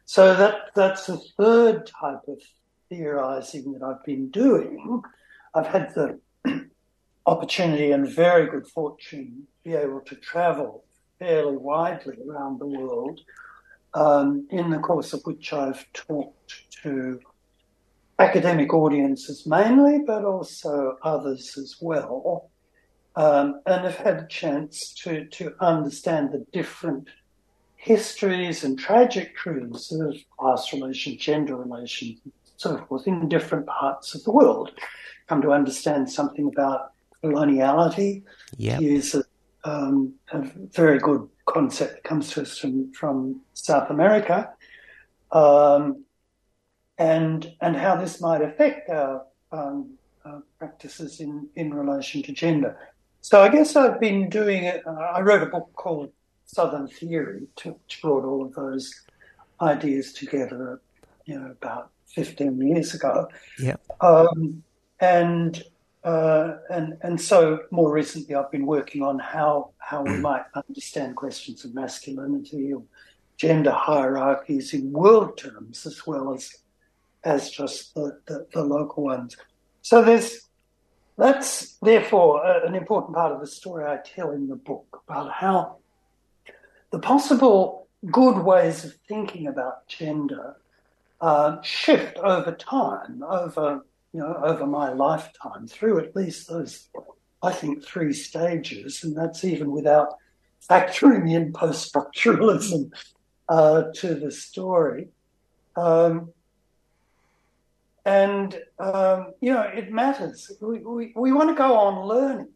[0.06, 2.42] So that that's the third type of
[2.90, 5.04] theorizing that I've been doing.
[5.54, 6.20] I've had the
[7.28, 10.86] opportunity and very good fortune to be able to travel
[11.20, 13.22] fairly widely around the world,
[13.93, 17.19] um, in the course of which I've talked to
[18.19, 22.50] academic audiences mainly, but also others as well,
[23.15, 27.08] um, and have had a chance to, to understand the different
[27.76, 34.23] histories and trajectories of class relations, gender relations, and so forth in different parts of
[34.23, 34.71] the world.
[35.28, 38.23] Come to understand something about coloniality,
[38.58, 38.80] Yep.
[38.80, 39.23] to use a,
[39.63, 44.50] um, a very good concept that comes to us from, from South America,
[45.32, 46.04] um,
[46.98, 52.78] and and how this might affect our um, uh, practices in, in relation to gender.
[53.22, 54.86] So I guess I've been doing it.
[54.86, 56.12] Uh, I wrote a book called
[56.46, 58.94] Southern Theory, to, which brought all of those
[59.62, 60.82] ideas together,
[61.26, 63.28] you know, about 15 years ago.
[63.60, 63.82] Yep.
[64.02, 64.64] Um,
[65.00, 65.62] and
[66.08, 71.17] uh, and and so more recently, I've been working on how how we might understand
[71.17, 72.84] questions of masculinity or
[73.36, 76.56] gender hierarchies in world terms as well as
[77.26, 79.36] as just the, the, the local ones.
[79.82, 80.48] So there's
[81.17, 85.34] that's therefore a, an important part of the story I tell in the book about
[85.34, 85.76] how
[86.91, 90.56] the possible good ways of thinking about gender
[91.20, 93.84] uh, shift over time, over
[94.18, 96.90] you know, over my lifetime, through at least those,
[97.44, 100.16] I think, three stages, and that's even without
[100.68, 102.90] factoring in post-structuralism
[103.48, 105.10] uh, to the story.
[105.76, 106.34] Um,
[108.06, 110.52] and um, you know, it matters.
[110.62, 112.50] We, we, we want to go on learning.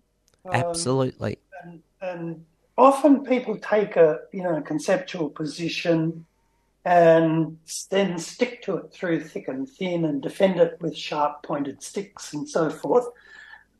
[0.45, 1.37] Um, Absolutely.
[1.61, 2.45] and, and
[2.75, 6.25] often people take a you know a conceptual position
[6.85, 7.57] and
[7.89, 12.33] then stick to it through thick and thin and defend it with sharp pointed sticks
[12.33, 13.05] and so forth.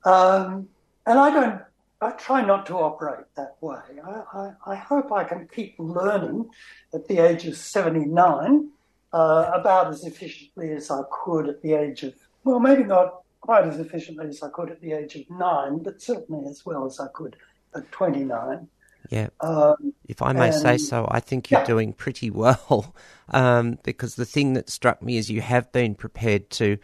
[0.06, 0.70] Um,
[1.06, 1.62] and I don't.
[2.04, 3.78] I try not to operate that way.
[4.04, 6.50] I, I, I hope I can keep learning
[6.96, 8.72] at the age of 79
[9.14, 13.66] uh, about as efficiently as I could at the age of, well, maybe not quite
[13.66, 17.00] as efficiently as I could at the age of nine, but certainly as well as
[17.00, 17.36] I could
[17.76, 18.68] at 29.
[19.12, 19.28] Yeah.
[19.42, 21.66] Um, If I may say so, I think you're Yeah.
[21.68, 22.96] doing pretty well.
[23.34, 26.78] Um, because the thing that struck me is you have been prepared to,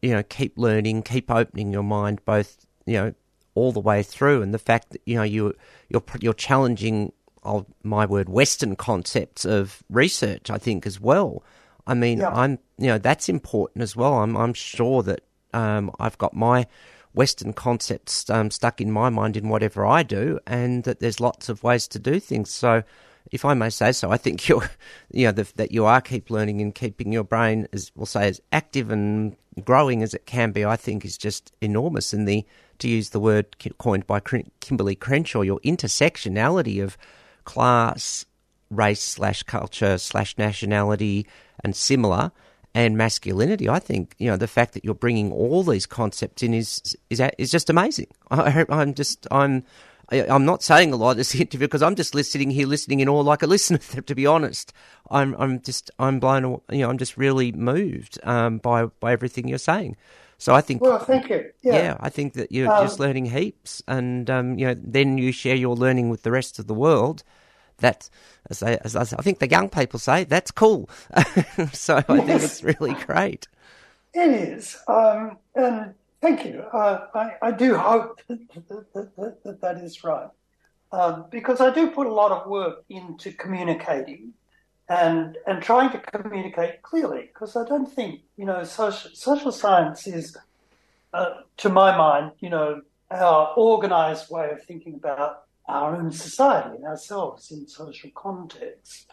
[0.00, 3.14] you know, keep learning, keep opening your mind, both you know,
[3.56, 5.54] all the way through, and the fact that you know you
[5.88, 7.10] you're you're challenging,
[7.42, 10.50] oh, my word, Western concepts of research.
[10.50, 11.42] I think as well.
[11.84, 12.28] I mean, Yeah.
[12.30, 14.14] I'm you know that's important as well.
[14.22, 16.66] I'm I'm sure that um, I've got my
[17.14, 21.48] Western concepts um, stuck in my mind in whatever I do, and that there's lots
[21.48, 22.50] of ways to do things.
[22.50, 22.82] So,
[23.30, 24.68] if I may say so, I think you're,
[25.10, 28.28] you know, the, that you are keep learning and keeping your brain, as we'll say,
[28.28, 30.64] as active and growing as it can be.
[30.64, 32.12] I think is just enormous.
[32.12, 32.44] And the,
[32.78, 36.96] to use the word coined by Kimberlé Crenshaw, your intersectionality of
[37.44, 38.24] class,
[38.70, 41.26] race slash culture slash nationality
[41.62, 42.32] and similar,
[42.74, 43.68] and masculinity.
[43.68, 47.20] I think you know the fact that you're bringing all these concepts in is is
[47.38, 48.08] is just amazing.
[48.30, 49.64] I, I'm just I'm.
[50.10, 53.08] I'm not saying a lot of this interview because I'm just sitting here listening in
[53.08, 53.78] awe like a listener.
[54.06, 54.72] To be honest,
[55.10, 56.60] I'm I'm just I'm blown.
[56.70, 59.96] You know, I'm just really moved um, by by everything you're saying.
[60.36, 61.50] So I think Well, thank you.
[61.62, 61.74] yeah.
[61.76, 61.96] Yeah.
[62.00, 65.54] I think that you're Um, just learning heaps, and um, you know, then you share
[65.56, 67.22] your learning with the rest of the world.
[67.82, 68.08] That,
[68.48, 70.88] as, they, as I I think the young people say, that's cool.
[71.72, 73.46] so I think it's really great.
[74.14, 76.60] It is, um, and thank you.
[76.72, 78.38] Uh, I, I do hope that
[78.94, 80.28] that, that, that, is right,
[80.92, 84.34] um, because I do put a lot of work into communicating
[84.88, 87.30] and and trying to communicate clearly.
[87.32, 90.36] Because I don't think you know social social science is,
[91.14, 96.82] uh, to my mind, you know, our organised way of thinking about our own society
[96.84, 99.06] ourselves in social contexts.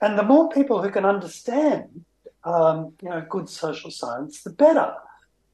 [0.00, 2.04] And the more people who can understand
[2.46, 4.94] um, you know, good social science, the better.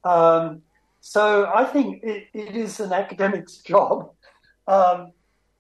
[0.05, 0.63] Um,
[1.01, 4.11] so I think it, it is an academic's job
[4.69, 5.13] um,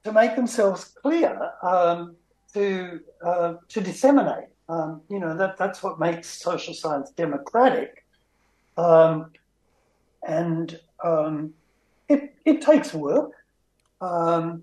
[0.04, 2.16] to make themselves clear, um,
[2.54, 4.48] to uh, to disseminate.
[4.68, 8.04] Um, you know that that's what makes social science democratic,
[8.76, 9.30] um,
[10.26, 10.78] and
[12.08, 13.32] it it takes work,
[14.00, 14.62] um,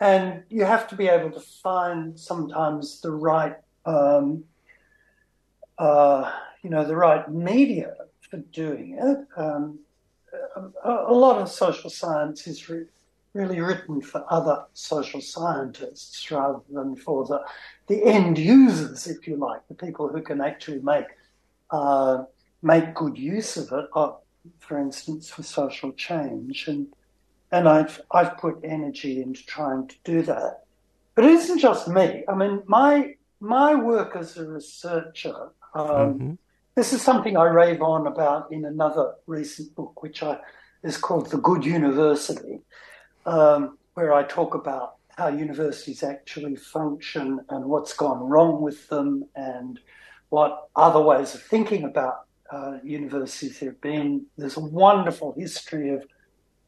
[0.00, 4.44] and you have to be able to find sometimes the right um,
[5.78, 6.30] uh,
[6.62, 7.94] you know, the right media
[8.28, 9.18] for doing it.
[9.36, 9.78] Um,
[10.84, 12.86] a, a lot of social science is re-
[13.32, 17.42] really written for other social scientists rather than for the
[17.86, 21.06] the end users, if you like, the people who can actually make
[21.70, 22.24] uh,
[22.62, 23.86] make good use of it.
[23.94, 24.12] Uh,
[24.58, 26.86] for instance, for social change, and
[27.52, 30.64] and I've I've put energy into trying to do that.
[31.14, 32.24] But it isn't just me.
[32.28, 35.50] I mean, my my work as a researcher.
[35.74, 36.38] Um, Mhm.
[36.76, 40.38] This is something I rave on about in another recent book, which I,
[40.82, 42.60] is called The Good University,
[43.26, 49.24] um, where I talk about how universities actually function and what's gone wrong with them
[49.34, 49.80] and
[50.30, 54.26] what other ways of thinking about uh, universities there have been.
[54.38, 56.06] There's a wonderful history of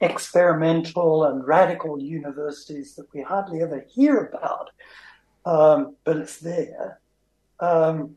[0.03, 4.71] experimental and radical universities that we hardly ever hear about,
[5.45, 7.01] um, but it's there.
[7.61, 8.17] Um,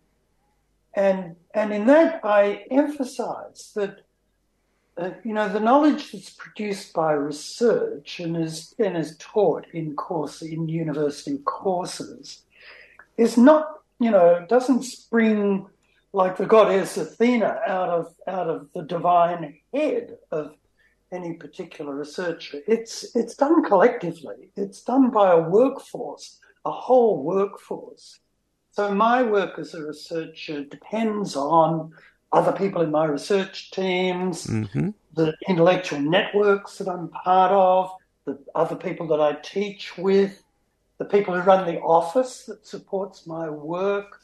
[0.94, 4.00] and and in that, I emphasize that
[4.98, 9.96] uh, you know the knowledge that's produced by research and is and is taught in
[9.96, 12.44] course in university courses
[13.18, 15.68] is not you know doesn't spring
[16.14, 20.56] like the goddess Athena out of out of the divine head of
[21.12, 22.60] any particular researcher.
[22.68, 24.52] It's it's done collectively.
[24.56, 28.20] It's done by a workforce, a whole workforce.
[28.72, 31.94] So my work as a researcher depends on
[32.34, 37.90] other people in my research teams, hmm the intellectual networks that I'm part of,
[38.26, 40.44] the other people that I teach with,
[40.98, 44.20] the people who run the office that supports my work,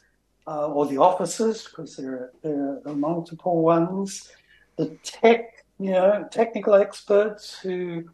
[0.46, 4.30] uh, or the offices, because there are, there are multiple ones,
[4.76, 8.04] the tech, you know, technical experts who,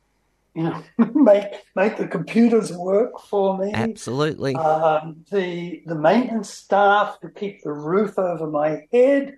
[0.54, 0.82] you know,
[1.14, 3.72] make make the computers work for me.
[3.72, 4.54] Absolutely.
[4.54, 9.36] Um, the the maintenance staff who keep the roof over my head,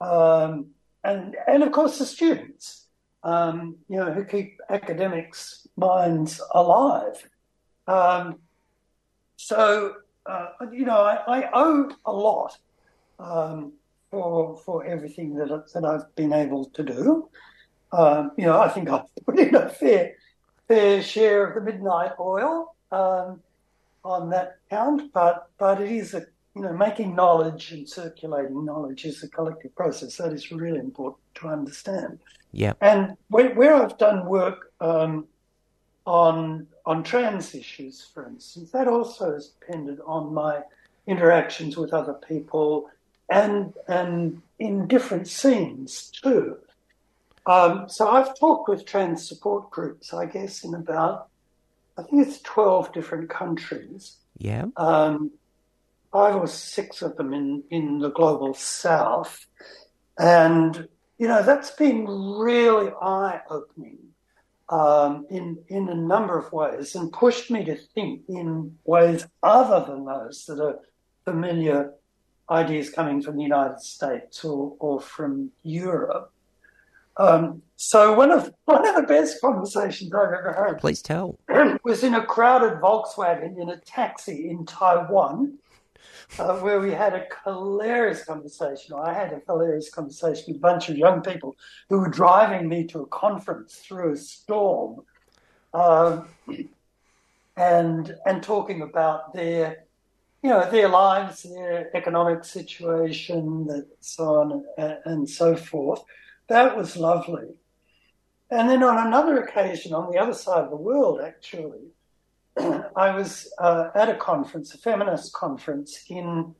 [0.00, 0.68] um,
[1.04, 2.86] and and of course the students,
[3.22, 7.28] um, you know, who keep academics' minds alive.
[7.86, 8.38] Um,
[9.36, 9.94] so
[10.28, 12.56] uh, you know, I, I owe a lot
[13.18, 13.72] um,
[14.10, 17.28] for for everything that that I've been able to do.
[17.92, 20.14] Um, you know, I think I've put in a fair
[20.66, 22.74] fair share of the midnight oil.
[22.90, 23.42] Um,
[24.04, 29.04] on that count, but but it is a you know making knowledge and circulating knowledge
[29.04, 32.18] is a collective process that is really important to understand.
[32.52, 32.72] Yeah.
[32.80, 35.26] And where, where I've done work um,
[36.06, 40.62] on on trans issues, for instance, that also has depended on my
[41.06, 42.90] interactions with other people
[43.28, 46.58] and and in different scenes too.
[47.46, 51.28] Um, so I've talked with trans support groups, I guess, in about
[51.96, 54.66] I think it's twelve different countries Yeah.
[54.76, 55.32] um,
[56.12, 59.46] five or six of them in, in the global south.
[60.18, 63.98] And, you know, that's been really eye opening
[64.68, 69.84] um, in, in a number of ways and pushed me to think in ways other
[69.90, 70.78] than those that are
[71.24, 71.94] familiar
[72.48, 76.32] ideas coming from the United States or, or from Europe.
[77.18, 81.38] Um, so one of one of the best conversations I've ever had Please tell.
[81.84, 85.58] was in a crowded Volkswagen in a taxi in Taiwan
[86.38, 88.94] uh, where we had a hilarious conversation.
[88.94, 91.56] I had a hilarious conversation with a bunch of young people
[91.88, 95.02] who were driving me to a conference through a storm,
[95.74, 96.28] um,
[97.56, 99.84] and and talking about their,
[100.42, 106.02] you know, their lives, their economic situation, and so on and, and so forth.
[106.48, 107.48] That was lovely.
[108.50, 111.88] And then on another occasion, on the other side of the world, actually,
[112.96, 116.54] I was uh, at a conference, a feminist conference in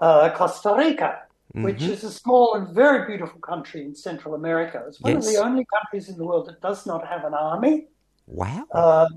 [0.00, 1.22] uh, Costa Rica,
[1.52, 4.82] which is a small and very beautiful country in Central America.
[4.86, 7.86] It's one of the only countries in the world that does not have an army.
[8.26, 8.64] Wow.
[8.70, 9.08] Uh,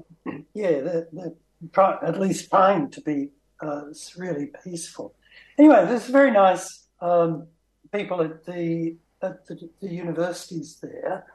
[0.54, 3.30] yeah, they're, they're at least trying to be
[3.62, 3.86] uh,
[4.18, 5.14] really peaceful.
[5.58, 7.48] Anyway, there's very nice um,
[7.92, 11.26] people at the at the, the universities there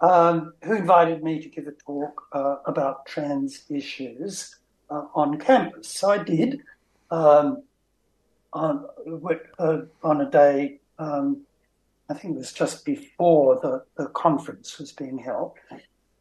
[0.00, 4.56] um, who invited me to give a talk uh, about trans issues
[4.90, 5.88] uh, on campus.
[5.88, 6.60] So I did
[7.10, 7.62] um,
[8.52, 8.86] on
[9.58, 10.80] uh, on a day.
[10.98, 11.42] Um,
[12.10, 15.52] I think it was just before the, the conference was being held.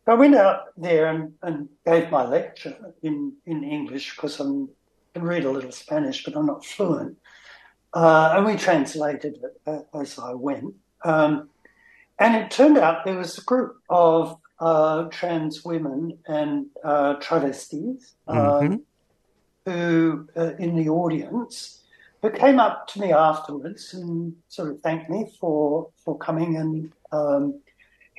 [0.06, 4.70] I went out there and, and gave my lecture in, in English because I can
[5.16, 7.18] read a little Spanish, but I'm not fluent.
[7.94, 10.76] Uh, and we translated it uh, as I went.
[11.08, 11.50] Um,
[12.20, 18.14] and it turned out there was a group of uh, trans women and uh, travestis
[18.28, 18.84] um,
[19.66, 21.84] who, uh, in the audience,
[22.22, 26.92] who came up to me afterwards and sort of thanked me for, for coming and
[27.12, 27.60] um,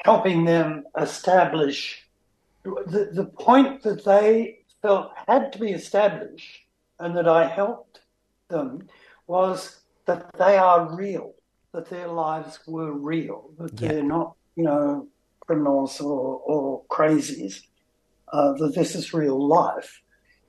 [0.05, 2.09] helping them establish
[2.62, 6.61] the, the point that they felt had to be established
[7.01, 8.01] and that I helped
[8.49, 8.89] them
[9.26, 11.34] was that they are real,
[11.79, 13.89] that their lives were real, that Yeah.
[13.89, 15.07] they're not, you know,
[15.47, 17.62] criminals or, or crazies,
[18.33, 20.03] uh, that this is real life.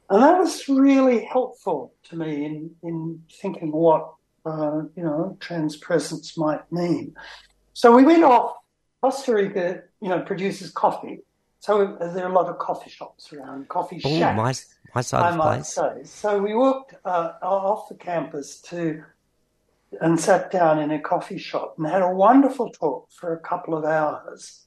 [0.09, 4.11] And that was really helpful to me in, in thinking what,
[4.43, 7.13] uh, you know, trans presence might mean.
[7.73, 8.55] So we went off.
[9.01, 11.19] Costa Rica, you know, produces coffee.
[11.59, 14.35] So there are a lot of coffee shops around, coffee shacks.
[14.35, 14.53] my,
[14.95, 15.73] my side I of might place.
[15.73, 15.93] say.
[16.05, 19.03] So we walked uh, off the campus to
[20.01, 23.75] and sat down in a coffee shop and had a wonderful talk for a couple
[23.75, 24.65] of hours.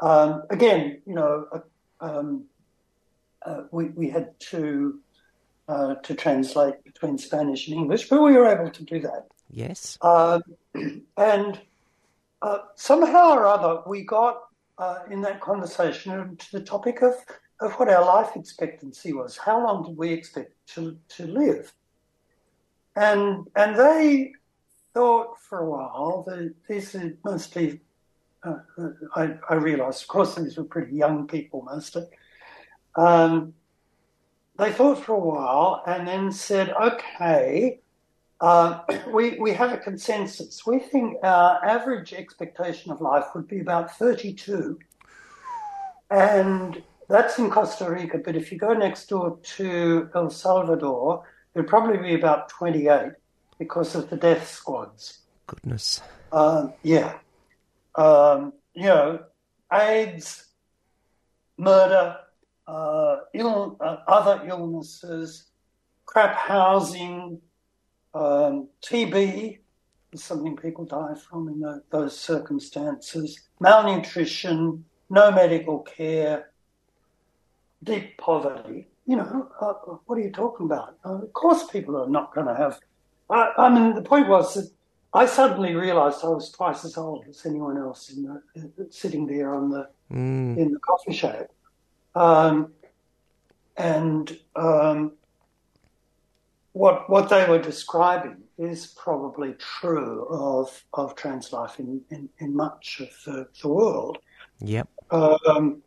[0.00, 1.60] Um, again, you know, uh,
[2.00, 2.44] um,
[3.44, 5.00] uh, we we had to
[5.68, 9.26] uh, to translate between Spanish and English, but we were able to do that.
[9.50, 9.98] Yes.
[10.02, 10.42] Um,
[11.16, 11.60] and
[12.40, 14.42] uh, somehow or other, we got
[14.78, 17.14] uh, in that conversation to the topic of,
[17.60, 19.36] of what our life expectancy was.
[19.36, 21.72] How long did we expect to, to live?
[22.96, 24.32] And and they
[24.94, 27.80] thought for a while that these are mostly,
[28.44, 32.04] uh, uh, I, I realised, of course, these were pretty young people mostly.
[32.96, 33.54] Um,
[34.58, 37.80] they thought for a while and then said, okay,
[38.40, 38.80] uh,
[39.12, 40.66] we, we have a consensus.
[40.66, 44.78] We think our average expectation of life would be about 32.
[46.10, 48.18] And that's in Costa Rica.
[48.18, 51.24] But if you go next door to El Salvador,
[51.54, 53.12] it'd probably be about 28
[53.62, 55.20] because of the death squads.
[55.46, 56.02] Goodness.
[56.32, 57.18] Um, yeah.
[57.94, 59.20] Um, you know,
[59.72, 60.48] AIDS,
[61.56, 62.16] murder,
[62.66, 65.50] uh, Ill, uh, other illnesses,
[66.06, 67.40] crap housing,
[68.14, 69.58] um, TB
[70.12, 76.50] is something people die from in tho- those circumstances, malnutrition, no medical care,
[77.84, 78.88] deep poverty.
[79.06, 79.74] You know, uh,
[80.06, 80.96] what are you talking about?
[81.04, 82.80] Uh, of course, people are not going to have.
[83.32, 84.70] I, I mean, the point was that
[85.14, 89.54] I suddenly realised I was twice as old as anyone else in the, sitting there
[89.54, 91.48] on the Mm, in the coffee shop.
[92.14, 92.72] Um,
[93.76, 95.12] and um,
[96.72, 102.54] what what they were describing is probably true of of trans life in, in, in
[102.54, 104.18] much of the, the world.
[104.60, 104.88] yep.
[105.10, 105.82] Um,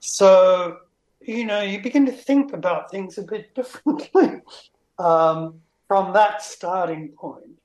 [0.00, 0.78] so
[1.20, 4.40] you know, you begin to think about things a bit differently
[4.98, 7.60] um, from that starting point.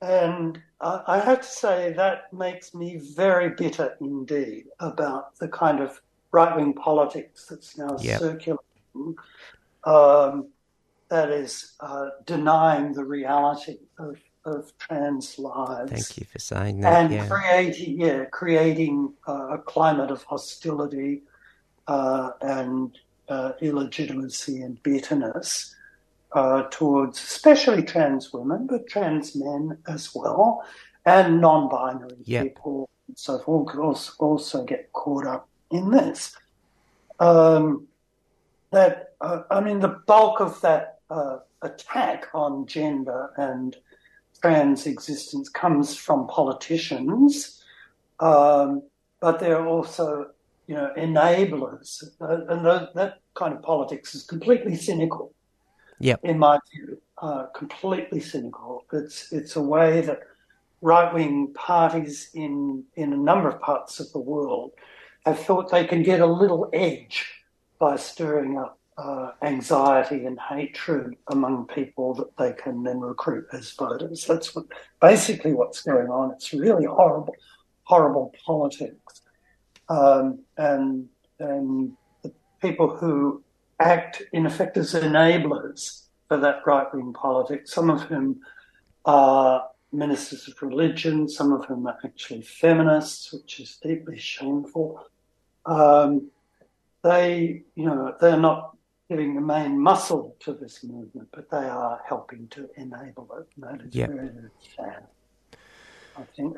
[0.00, 5.80] And I, I have to say that makes me very bitter indeed about the kind
[5.80, 6.00] of
[6.32, 8.20] right wing politics that's now Yep.
[8.20, 9.16] circulating
[9.84, 10.48] um,
[11.10, 17.04] that is uh, denying the reality of, of trans lives Thank you for saying that.
[17.04, 17.26] and yeah.
[17.28, 21.22] creating yeah creating uh, a climate of hostility
[21.86, 25.74] uh, and uh, illegitimacy and bitterness
[26.34, 30.64] uh, towards especially trans women, but trans men as well,
[31.06, 32.42] and non-binary Yep.
[32.42, 36.36] people and so forth could also, also get caught up in this.
[37.20, 37.86] Um,
[38.72, 43.76] that uh, I mean, the bulk of that uh, attack on gender and
[44.40, 47.62] trans existence comes from politicians,
[48.20, 48.82] um,
[49.20, 50.30] but they're also,
[50.66, 55.33] you know, enablers, uh, and that kind of politics is completely cynical.
[56.00, 56.20] Yep.
[56.24, 58.84] in my view, uh, completely cynical.
[58.92, 60.20] It's it's a way that
[60.80, 64.72] right wing parties in in a number of parts of the world
[65.24, 67.42] have thought they can get a little edge
[67.78, 73.72] by stirring up uh, anxiety and hatred among people that they can then recruit as
[73.72, 74.24] voters.
[74.26, 74.66] That's what
[75.00, 76.32] basically what's going on.
[76.32, 77.34] It's really horrible,
[77.82, 79.22] horrible politics,
[79.88, 81.92] um, and and
[82.22, 83.43] the people who
[83.80, 87.72] act in effect as enablers for that right wing politics.
[87.72, 88.40] Some of whom
[89.04, 95.04] are ministers of religion, some of whom are actually feminists, which is deeply shameful.
[95.66, 96.30] Um,
[97.02, 98.76] they, you know, they're not
[99.08, 103.46] giving the main muscle to this movement, but they are helping to enable it.
[103.56, 104.10] And that is Yep.
[104.10, 105.06] very, very sad.
[106.16, 106.56] I think.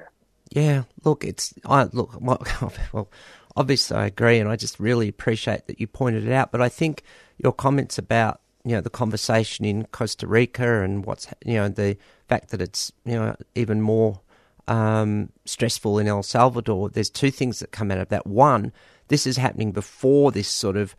[0.50, 2.14] Yeah, look, it's I look.
[2.92, 3.10] Well,
[3.56, 6.52] obviously, I agree, and I just really appreciate that you pointed it out.
[6.52, 7.02] But I think
[7.38, 11.96] your comments about you know the conversation in Costa Rica and what's you know the
[12.28, 14.20] fact that it's you know even more
[14.68, 16.90] um, stressful in El Salvador.
[16.90, 18.26] There's two things that come out of that.
[18.26, 18.72] One,
[19.08, 20.96] this is happening before this sort of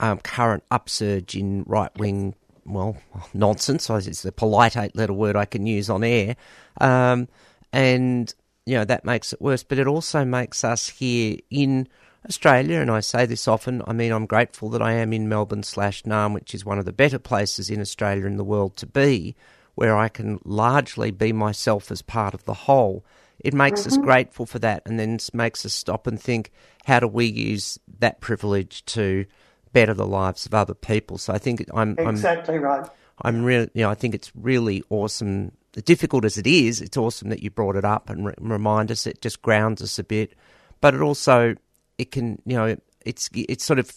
[0.00, 2.34] um, current upsurge in right wing,
[2.64, 2.96] well,
[3.34, 3.88] nonsense.
[3.90, 6.36] It's the polite eight letter word I can use on air.
[6.80, 7.28] Um,
[7.72, 8.32] and,
[8.66, 9.62] you know, that makes it worse.
[9.62, 11.88] But it also makes us here in
[12.28, 15.64] Australia, and I say this often, I mean, I'm grateful that I am in Melbourne
[15.64, 18.86] slash Naarm, which is one of the better places in Australia and the world to
[18.86, 19.34] be,
[19.74, 23.04] where I can largely be myself as part of the whole.
[23.40, 24.04] It makes us mm-hmm.
[24.04, 26.52] grateful for that and then makes us stop and think,
[26.84, 29.26] how do we use that privilege to
[29.72, 31.18] better the lives of other people?
[31.18, 32.88] So I think I'm, I'm Exactly right.
[33.20, 35.52] I'm really, you know, I think it's really awesome.
[35.80, 39.06] Difficult as it is, it's awesome that you brought it up and re- remind us.
[39.06, 40.34] It just grounds us a bit,
[40.82, 41.54] but it also,
[41.96, 43.90] it can, you know, it's it's sort of,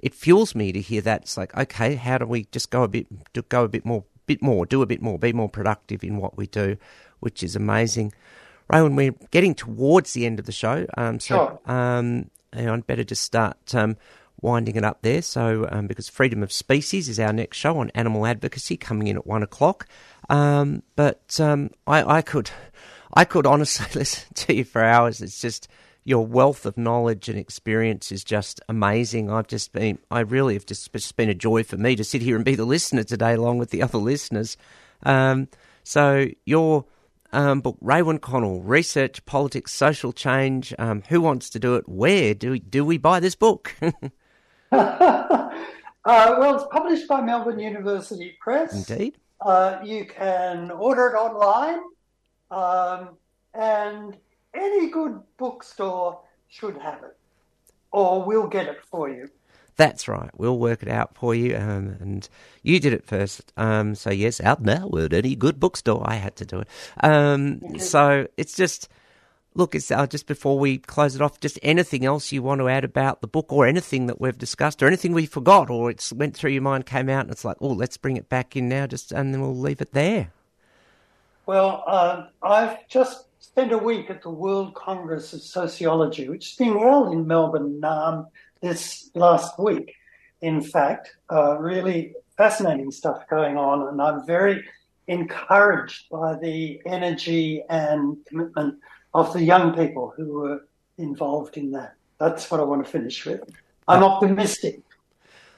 [0.00, 1.22] it fuels me to hear that.
[1.22, 3.06] It's like, okay, how do we just go a bit,
[3.48, 6.36] go a bit more, bit more, do a bit more, be more productive in what
[6.36, 6.76] we do,
[7.20, 8.12] which is amazing.
[8.70, 11.74] Rowan, we're getting towards the end of the show, um, so Sure.
[11.74, 13.96] um, I'd better just start um,
[14.40, 15.22] winding it up there.
[15.22, 19.16] So, um, because Freedom of Species is our next show on animal advocacy coming in
[19.16, 19.86] at one o'clock.
[20.28, 22.50] Um, but um, I, I could,
[23.12, 25.20] I could honestly listen to you for hours.
[25.20, 25.68] It's just
[26.04, 29.30] your wealth of knowledge and experience is just amazing.
[29.30, 32.36] I've just been, I really have just, been a joy for me to sit here
[32.36, 34.58] and be the listener today, along with the other listeners.
[35.02, 35.48] Um,
[35.82, 36.84] so your
[37.32, 40.74] um, book, Raewyn Connell, Research, Politics, Social Change.
[40.78, 41.88] Um, who wants to do it?
[41.88, 43.74] Where do we, do we buy this book?
[44.72, 45.50] uh,
[46.04, 48.88] well, it's published by Melbourne University Press.
[48.88, 49.16] Indeed.
[49.40, 51.80] Uh, you can order it online,
[52.50, 53.16] um,
[53.52, 54.16] and
[54.54, 57.16] any good bookstore should have it,
[57.92, 59.28] or we'll get it for you.
[59.76, 60.30] That's right.
[60.36, 61.56] We'll work it out for you.
[61.56, 62.28] Um, and
[62.62, 63.52] you did it first.
[63.56, 66.02] Um, so, yes, out now at any good bookstore.
[66.06, 66.68] I had to do it.
[67.02, 68.88] Um, so, it's just,
[69.54, 72.84] look, uh, just before we close it off, just anything else you want to add
[72.84, 76.36] about the book or anything that we've discussed or anything we forgot or it's went
[76.36, 78.86] through your mind, came out, and it's like, oh, let's bring it back in now,
[78.86, 80.30] just and then we'll leave it there.
[81.46, 86.56] Well, uh, I've just spent a week at the World Congress of Sociology, which is
[86.56, 88.26] being held in Melbourne um,
[88.60, 89.94] this last week.
[90.40, 94.64] In fact, uh, really fascinating stuff going on, and I'm very
[95.06, 98.78] encouraged by the energy and commitment
[99.14, 100.66] of the young people who were
[100.98, 101.94] involved in that.
[102.18, 103.42] That's what I want to finish with.
[103.86, 104.80] I'm optimistic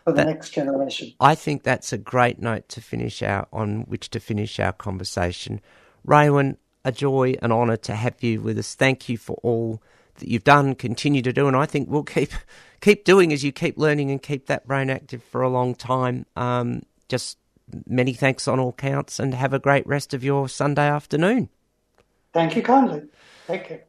[0.04, 1.12] for the That- next generation.
[1.20, 5.60] I think that's a great note to finish our on which to finish our conversation.
[6.06, 8.74] Raewyn, a joy, and honour to have you with us.
[8.74, 9.82] Thank you for all
[10.16, 12.30] that you've done, continue to do, and I think we'll keep
[12.80, 16.26] keep doing as you keep learning and keep that brain active for a long time.
[16.36, 17.38] Um, just
[17.86, 21.48] many thanks on all counts, and have a great rest of your Sunday afternoon.
[22.32, 23.02] Thank you kindly.
[23.46, 23.84] Take care.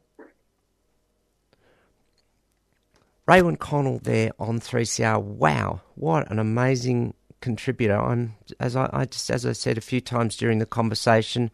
[3.28, 5.20] Raewyn Connell there on 3CR.
[5.20, 7.98] Wow, what an amazing contributor.
[7.98, 11.50] I'm as I, I just as I said a few times during the conversation,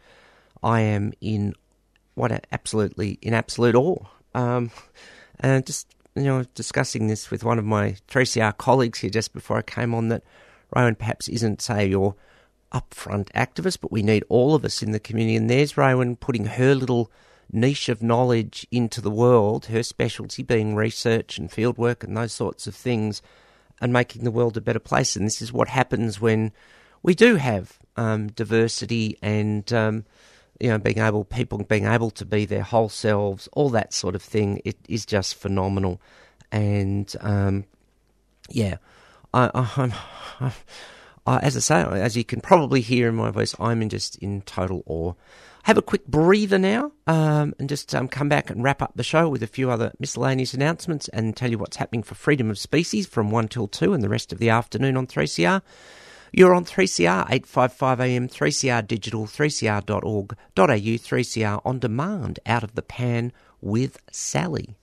[0.63, 1.55] I am in
[2.15, 4.05] what a, absolutely in absolute awe.
[4.35, 4.71] Um,
[5.41, 9.57] and just you know discussing this with one of my 3CR colleagues here just before
[9.59, 10.23] I came on that
[10.77, 12.15] Rowan perhaps isn't say your
[12.73, 15.37] upfront activist, but we need all of us in the community.
[15.37, 17.11] And there's Rowan putting her little
[17.53, 22.67] niche of knowledge into the world, her specialty being research and fieldwork and those sorts
[22.67, 23.23] of things,
[23.81, 25.17] and making the world a better place.
[25.17, 26.53] And this is what happens when
[27.03, 30.05] we do have um, diversity and um,
[30.61, 34.15] you know being able people being able to be their whole selves, all that sort
[34.15, 34.61] of thing.
[34.65, 36.01] It is just phenomenal,
[36.51, 37.65] and um,
[38.51, 38.77] yeah,
[39.33, 39.73] I, I,
[40.41, 40.53] I'm.
[41.27, 44.17] I, as I say, as you can probably hear in my voice, I'm in just
[44.17, 45.15] in total awe.
[45.65, 49.03] Have a quick breather now, um, and just um, come back and wrap up the
[49.03, 52.59] show with a few other miscellaneous announcements, and tell you what's happening for freedom of
[52.59, 55.63] species from one till two, and the rest of the afternoon on 3CR.
[56.33, 63.33] You're on 3CR 855 AM, 3CR digital, 3cr.org.au, 3CR on demand, out of the pan
[63.63, 64.75] with Sally.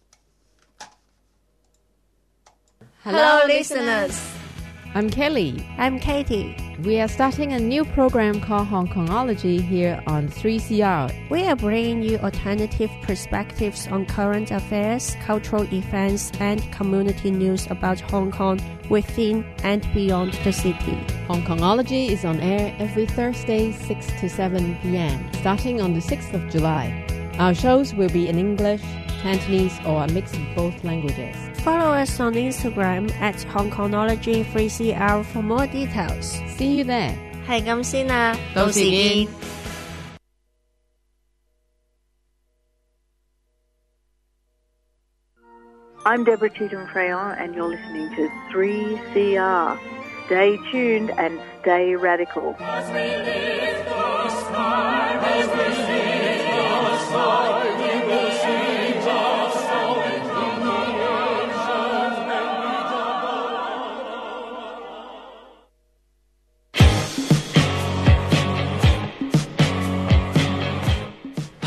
[3.03, 4.40] Hello, listeners.
[4.93, 5.65] I'm Kelly.
[5.77, 6.53] I'm Katie.
[6.83, 11.29] We are starting a new program called Hong Kongology here on 3CR.
[11.29, 18.01] We are bringing you alternative perspectives on current affairs, cultural events, and community news about
[18.01, 20.97] Hong Kong within and beyond the city.
[21.27, 26.33] Hong Kongology is on air every Thursday, 6 to 7 p.m., starting on the 6th
[26.33, 27.31] of July.
[27.39, 28.81] Our shows will be in English,
[29.21, 31.50] Cantonese, or a mix of both languages.
[31.63, 36.41] Follow us on Instagram at Hong Kongology3CR for more details.
[36.57, 37.15] See you there.
[37.45, 38.35] 系咁先啦。
[38.55, 39.27] 到时见。
[46.03, 49.77] I'm Deborah Cheetham Fraillon, and you're listening to 3CR.
[50.25, 52.55] Stay tuned and stay radical.
[52.59, 52.89] As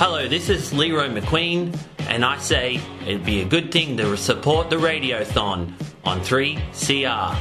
[0.06, 1.74] Hello, this is Leroy McQueen,
[2.10, 5.72] and I say it'd be a good thing to support the Radiothon
[6.04, 7.34] on 3CR.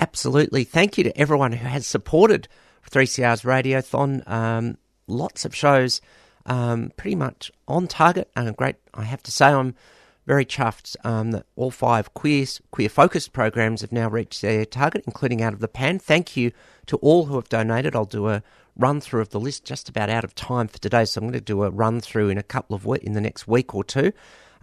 [0.00, 0.64] Absolutely.
[0.64, 2.48] Thank you to everyone who has supported
[2.90, 4.28] 3CR's Radiothon.
[4.28, 6.00] Um, lots of shows,
[6.46, 8.74] um, pretty much on target, and a great.
[8.92, 9.76] I have to say, I'm
[10.26, 15.04] very chuffed um, that all five queer queer focused programs have now reached their target,
[15.06, 15.98] including Out of the Pan.
[15.98, 16.52] Thank you
[16.86, 17.94] to all who have donated.
[17.94, 18.42] I'll do a
[18.76, 19.64] run through of the list.
[19.64, 22.28] Just about out of time for today, so I'm going to do a run through
[22.28, 24.12] in a couple of in the next week or two.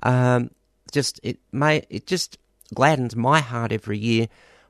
[0.03, 0.51] Um,
[0.91, 2.37] just it may it just
[2.73, 4.27] gladdens my heart every year.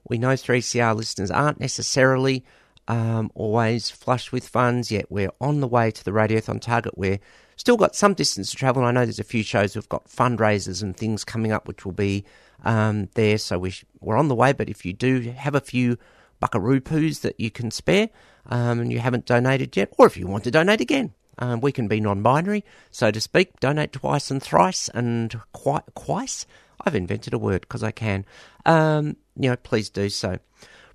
[0.07, 2.43] We know 3CR listeners aren't necessarily
[2.87, 6.97] um, always flush with funds, yet we're on the way to the Radiothon target.
[6.97, 7.19] We're
[7.64, 8.84] still got some distance to travel.
[8.84, 11.93] I know there's a few shows we've got fundraisers and things coming up, which will
[11.93, 12.26] be
[12.66, 13.38] um, there.
[13.38, 14.51] So we sh- we're on the way.
[14.51, 15.97] But if you do have a few
[16.41, 18.09] buckaroo poos that you can spare
[18.47, 21.72] um, and you haven't donated yet, or if you want to donate again, um, we
[21.72, 23.57] can be non-binary, so to speak.
[23.61, 26.45] Donate twice and thrice and quite twice.
[26.82, 28.26] I've invented a word because I can.
[28.66, 30.38] Um, you know, please do so.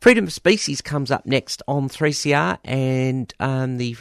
[0.02, 3.96] Freedom of Species comes up next on 3CR, and um, the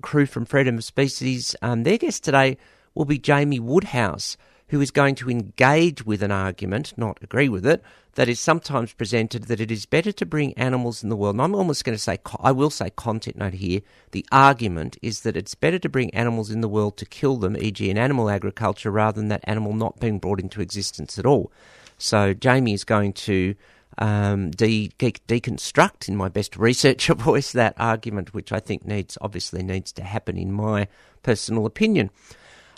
[0.00, 2.56] crew from Freedom of Species, um, their guest today
[2.94, 4.36] will be Jamie Woodhouse,
[4.68, 7.82] who is going to engage with an argument, not agree with it,
[8.14, 11.34] that is sometimes presented that it is better to bring animals in the world.
[11.36, 13.80] And I'm almost going to say, I will say content note here.
[14.12, 17.56] The argument is that it's better to bring animals in the world to kill them,
[17.56, 21.52] e.g., in animal agriculture, rather than that animal not being brought into existence at all.
[21.98, 23.54] So Jamie is going to
[23.98, 29.18] um, de- de- deconstruct, in my best researcher voice, that argument, which I think needs
[29.20, 30.88] obviously needs to happen, in my
[31.22, 32.10] personal opinion.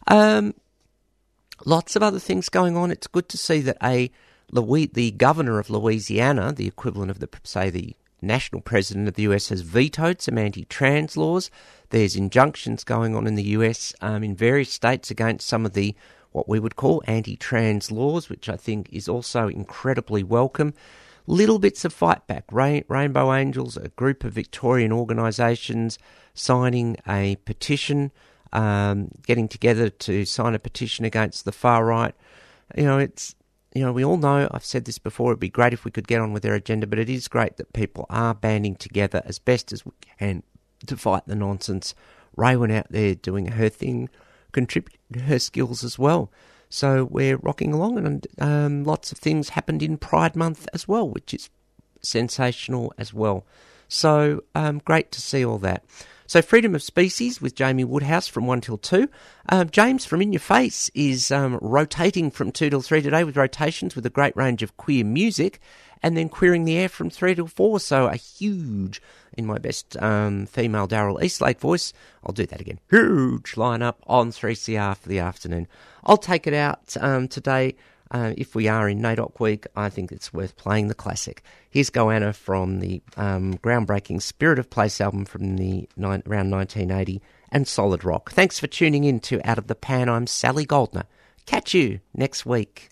[0.09, 0.55] Um,
[1.65, 2.91] lots of other things going on.
[2.91, 4.11] It's good to see that a
[4.51, 9.23] Louis, the governor of Louisiana, the equivalent of the say the national president of the
[9.23, 11.51] US, has vetoed some anti-trans laws.
[11.91, 15.95] There's injunctions going on in the US um, in various states against some of the
[16.33, 20.75] what we would call anti-trans laws, which I think is also incredibly welcome.
[21.27, 22.45] Little bits of fight back.
[22.51, 25.99] Rain, Rainbow Angels, a group of Victorian organisations,
[26.35, 28.11] signing a petition,
[28.53, 32.15] um, getting together to sign a petition against the far right.
[32.77, 33.35] You know, it's
[33.75, 36.07] you know, we all know, I've said this before, it'd be great if we could
[36.07, 39.39] get on with their agenda, but it is great that people are banding together as
[39.39, 40.43] best as we can
[40.87, 41.95] to fight the nonsense.
[42.37, 44.11] Raewyn out there doing her thing,
[44.53, 46.31] contributing her skills as well.
[46.73, 51.07] So we're rocking along, and um, lots of things happened in Pride Month as well,
[51.07, 51.51] which is
[52.01, 53.45] sensational as well.
[53.89, 55.85] So um, great to see all that.
[56.27, 59.07] So Freedom of Species with Jamie Woodhouse from 1 till 2.
[59.51, 63.37] Um, James from In Your Face is um, rotating from 2 till 3 today with
[63.37, 65.61] rotations with a great range of queer music
[66.03, 67.81] and then queering the air from 3 till 4.
[67.81, 69.03] So a huge
[69.37, 71.93] in my best um, female Darrell Eastlake voice.
[72.25, 72.81] I'll do that again.
[72.91, 75.69] Huge lineup on 3CR for the afternoon.
[76.05, 77.77] I'll take it out um, today.
[78.11, 81.43] Uh, if we are in NAIDOC week, I think it's worth playing the classic.
[81.71, 87.67] Here's Goanna from the um, groundbreaking Spirit of Place album from the around 1980 and
[87.67, 88.33] Solid Rock.
[88.33, 90.11] Thanks for tuning in to Out of the Pan.
[90.11, 91.05] I'm Sally Goldner.
[91.47, 92.92] Catch you next week.